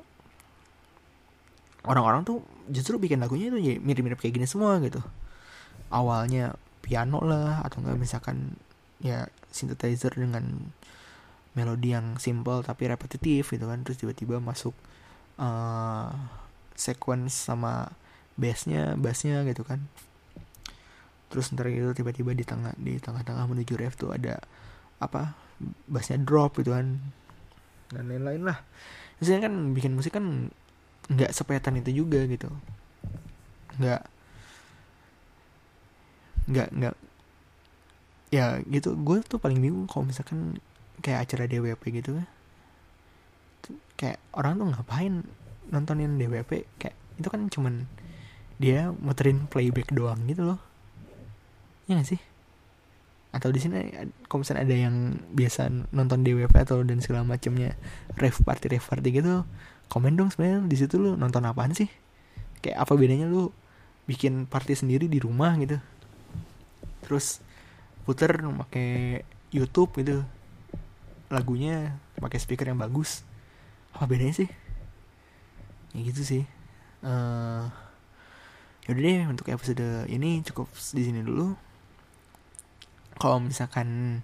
orang-orang 1.84 2.24
tuh 2.24 2.46
justru 2.70 3.02
bikin 3.02 3.20
lagunya 3.20 3.52
itu 3.52 3.60
mirip-mirip 3.82 4.20
kayak 4.22 4.36
gini 4.38 4.48
semua 4.48 4.80
gitu. 4.84 5.02
Awalnya 5.92 6.56
piano 6.82 7.20
lah 7.24 7.62
atau 7.64 7.84
enggak 7.84 8.00
misalkan 8.00 8.56
ya 9.02 9.28
synthesizer 9.52 10.14
dengan 10.14 10.72
melodi 11.52 11.92
yang 11.92 12.16
simple 12.16 12.64
tapi 12.64 12.88
repetitif 12.88 13.52
gitu 13.52 13.66
kan. 13.68 13.84
Terus 13.84 14.00
tiba-tiba 14.00 14.40
masuk 14.40 14.74
uh, 15.42 16.10
sequence 16.78 17.36
sama 17.36 17.92
bassnya 18.40 18.96
bassnya 18.96 19.44
gitu 19.48 19.64
kan. 19.68 19.84
Terus 21.32 21.52
ntar 21.56 21.72
itu 21.72 21.96
tiba-tiba 21.96 22.36
di 22.36 22.44
tengah 22.44 22.76
di 22.76 23.00
tengah-tengah 23.00 23.48
menuju 23.48 23.80
ref 23.80 23.96
tuh 23.96 24.12
ada 24.12 24.44
apa 25.00 25.36
bassnya 25.88 26.20
drop 26.20 26.60
gitu 26.60 26.76
kan. 26.76 27.00
Dan 27.92 28.12
lain-lain 28.12 28.44
lah. 28.44 28.60
Maksudnya 29.20 29.48
kan 29.48 29.54
bikin 29.76 29.96
musik 29.96 30.16
kan 30.16 30.52
nggak 31.12 31.32
sepetan 31.32 31.80
itu 31.80 32.04
juga 32.04 32.24
gitu. 32.28 32.52
Nggak 33.80 34.02
nggak 36.52 36.70
nggak 36.76 36.96
ya 38.32 38.60
gitu. 38.68 38.96
Gue 39.00 39.24
tuh 39.24 39.40
paling 39.40 39.60
bingung 39.60 39.88
kalau 39.88 40.08
misalkan 40.08 40.60
kayak 41.00 41.28
acara 41.28 41.48
DWP 41.48 41.84
gitu 42.04 42.20
kan. 42.20 42.28
Kayak 43.96 44.20
orang 44.36 44.58
tuh 44.58 44.68
ngapain 44.74 45.14
nontonin 45.72 46.20
DWP 46.20 46.68
kayak 46.76 46.96
itu 47.22 47.28
kan 47.30 47.48
cuman 47.48 47.88
dia 48.62 48.94
muterin 49.02 49.50
playback 49.50 49.90
doang 49.90 50.22
gitu 50.30 50.54
loh. 50.54 50.60
Ya 51.90 51.98
gak 51.98 52.14
sih? 52.14 52.22
Atau 53.34 53.50
di 53.50 53.58
sini 53.58 53.90
kalau 54.30 54.46
misalnya 54.46 54.70
ada 54.70 54.76
yang 54.78 55.18
biasa 55.34 55.90
nonton 55.90 56.22
DWP 56.22 56.54
atau 56.62 56.86
dan 56.86 57.02
segala 57.02 57.26
macamnya 57.26 57.74
rave 58.20 58.38
party 58.46 58.78
rave 58.78 58.86
party 58.86 59.10
gitu 59.18 59.48
komen 59.90 60.16
dong 60.16 60.32
sebenarnya 60.32 60.68
di 60.68 60.76
situ 60.78 61.02
lu 61.02 61.18
nonton 61.18 61.42
apaan 61.50 61.74
sih? 61.74 61.90
Kayak 62.62 62.86
apa 62.86 62.94
bedanya 62.94 63.26
lu 63.26 63.50
bikin 64.06 64.46
party 64.46 64.78
sendiri 64.78 65.10
di 65.10 65.18
rumah 65.18 65.58
gitu? 65.58 65.82
Terus 67.02 67.42
puter 68.06 68.38
pakai 68.40 69.24
YouTube 69.50 69.98
gitu 70.00 70.22
lagunya 71.32 71.96
pakai 72.20 72.38
speaker 72.38 72.70
yang 72.70 72.78
bagus. 72.78 73.24
Apa 73.96 74.06
bedanya 74.06 74.36
sih? 74.38 74.50
Ya 75.96 76.00
gitu 76.04 76.22
sih. 76.24 76.44
Uh, 77.02 77.68
yaudah 78.92 79.08
deh 79.08 79.24
untuk 79.32 79.48
episode 79.48 80.04
ini 80.12 80.44
cukup 80.44 80.68
di 80.92 81.02
sini 81.08 81.24
dulu. 81.24 81.56
Kalau 83.16 83.40
misalkan 83.40 84.20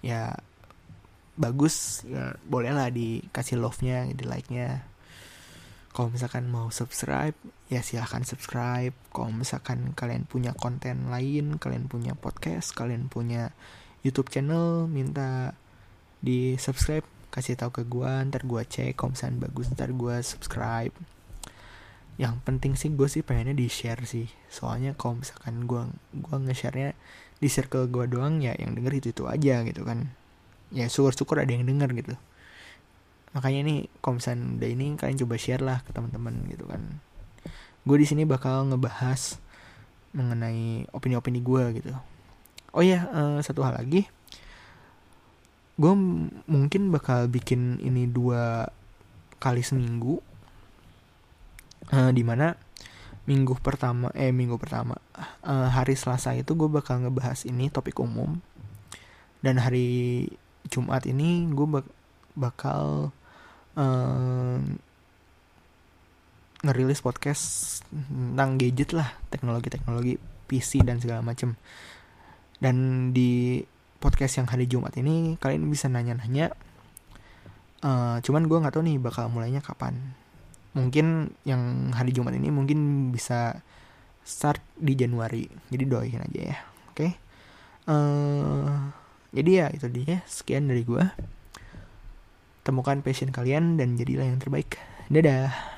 ya 0.00 0.32
bagus 1.36 2.00
ya 2.08 2.32
bolehlah 2.48 2.88
dikasih 2.88 3.60
love 3.60 3.84
nya 3.84 4.08
di 4.08 4.24
like 4.24 4.48
nya 4.48 4.88
kalau 5.92 6.08
misalkan 6.08 6.48
mau 6.48 6.72
subscribe 6.72 7.36
ya 7.68 7.84
silahkan 7.84 8.24
subscribe. 8.24 8.96
Kalau 9.12 9.28
misalkan 9.36 9.92
kalian 9.92 10.24
punya 10.24 10.56
konten 10.56 11.12
lain 11.12 11.60
kalian 11.60 11.84
punya 11.84 12.16
podcast 12.16 12.72
kalian 12.72 13.12
punya 13.12 13.52
YouTube 14.00 14.32
channel 14.32 14.88
minta 14.88 15.52
di 16.24 16.56
subscribe 16.56 17.04
kasih 17.28 17.60
tahu 17.60 17.80
ke 17.80 17.82
gue 17.84 18.12
ntar 18.32 18.48
gue 18.48 18.64
cek. 18.64 18.96
Kalau 18.96 19.12
misalkan 19.12 19.44
bagus 19.44 19.68
ntar 19.76 19.92
gue 19.92 20.16
subscribe 20.24 20.96
yang 22.16 22.40
penting 22.48 22.72
sih 22.80 22.88
gue 22.92 23.04
sih 23.08 23.20
pengennya 23.20 23.52
di 23.52 23.68
share 23.68 24.00
sih. 24.08 24.28
Soalnya 24.48 24.96
kalau 24.96 25.20
misalkan 25.20 25.68
gue 25.68 25.84
gue 26.16 26.36
nge-share 26.48 26.76
nya 26.76 26.90
di 27.36 27.48
circle 27.52 27.92
gue 27.92 28.08
doang 28.08 28.40
ya 28.40 28.56
yang 28.56 28.72
denger 28.72 28.92
itu 29.04 29.08
itu 29.12 29.24
aja 29.28 29.60
gitu 29.68 29.84
kan. 29.84 30.08
Ya 30.72 30.88
syukur-syukur 30.88 31.44
ada 31.44 31.52
yang 31.52 31.68
denger 31.68 31.92
gitu. 31.92 32.14
Makanya 33.36 33.68
nih 33.68 33.78
kalau 34.00 34.16
misalnya 34.16 34.48
udah 34.56 34.68
ini 34.72 34.84
kalian 34.96 35.18
coba 35.20 35.34
share 35.36 35.60
lah 35.60 35.78
ke 35.84 35.92
teman-teman 35.92 36.40
gitu 36.48 36.64
kan. 36.64 37.04
Gue 37.84 38.00
di 38.00 38.08
sini 38.08 38.24
bakal 38.24 38.72
ngebahas 38.72 39.36
mengenai 40.16 40.88
opini-opini 40.96 41.44
gue 41.44 41.62
gitu. 41.84 41.92
Oh 42.72 42.80
ya 42.80 43.04
uh, 43.12 43.38
satu 43.44 43.60
hal 43.60 43.76
lagi. 43.76 44.08
Gue 45.76 45.92
mungkin 46.48 46.88
bakal 46.88 47.28
bikin 47.28 47.76
ini 47.84 48.08
dua 48.08 48.72
kali 49.36 49.60
seminggu 49.60 50.24
uh, 51.92 52.10
di 52.10 52.22
mana 52.26 52.54
minggu 53.26 53.58
pertama 53.58 54.14
eh 54.14 54.30
minggu 54.30 54.54
pertama 54.54 54.94
uh, 55.42 55.66
hari 55.66 55.98
Selasa 55.98 56.30
itu 56.38 56.54
gue 56.54 56.70
bakal 56.70 57.02
ngebahas 57.02 57.44
ini 57.46 57.68
topik 57.70 57.98
umum. 57.98 58.38
Dan 59.42 59.62
hari 59.62 60.26
Jumat 60.66 61.06
ini 61.06 61.46
gue 61.50 61.66
bak 61.66 61.86
bakal 62.34 63.10
uh, 63.78 64.58
ngerilis 66.66 67.04
podcast 67.04 67.44
tentang 67.90 68.58
gadget 68.58 68.90
lah 68.96 69.14
teknologi-teknologi 69.30 70.18
PC 70.50 70.82
dan 70.82 70.98
segala 70.98 71.22
macem. 71.22 71.54
Dan 72.58 73.10
di 73.12 73.62
podcast 74.00 74.38
yang 74.38 74.48
hari 74.48 74.70
Jumat 74.70 74.94
ini 74.96 75.34
kalian 75.40 75.66
bisa 75.66 75.90
nanya-nanya 75.90 76.52
uh, 77.82 78.16
cuman 78.20 78.46
gue 78.46 78.58
nggak 78.60 78.74
tahu 78.76 78.84
nih 78.84 78.98
bakal 79.00 79.28
mulainya 79.32 79.64
kapan 79.64 79.96
mungkin 80.76 81.32
yang 81.48 81.90
hari 81.96 82.12
Jumat 82.12 82.36
ini 82.36 82.52
mungkin 82.52 83.10
bisa 83.10 83.64
start 84.20 84.60
di 84.76 84.92
Januari. 84.92 85.48
Jadi 85.72 85.84
doain 85.88 86.20
aja 86.20 86.40
ya 86.52 86.58
oke? 86.92 86.94
Okay? 86.94 87.10
uh, 87.88 87.94
eh, 87.96 88.70
jadi 89.40 89.50
ya 89.50 89.66
itu 89.72 89.86
dia 89.88 90.20
sekian 90.28 90.68
dari 90.68 90.84
gue 90.84 91.02
temukan 92.66 92.98
passion 93.00 93.30
kalian 93.30 93.80
dan 93.80 93.96
jadilah 93.96 94.26
yang 94.26 94.42
terbaik. 94.42 94.76
Dadah 95.06 95.75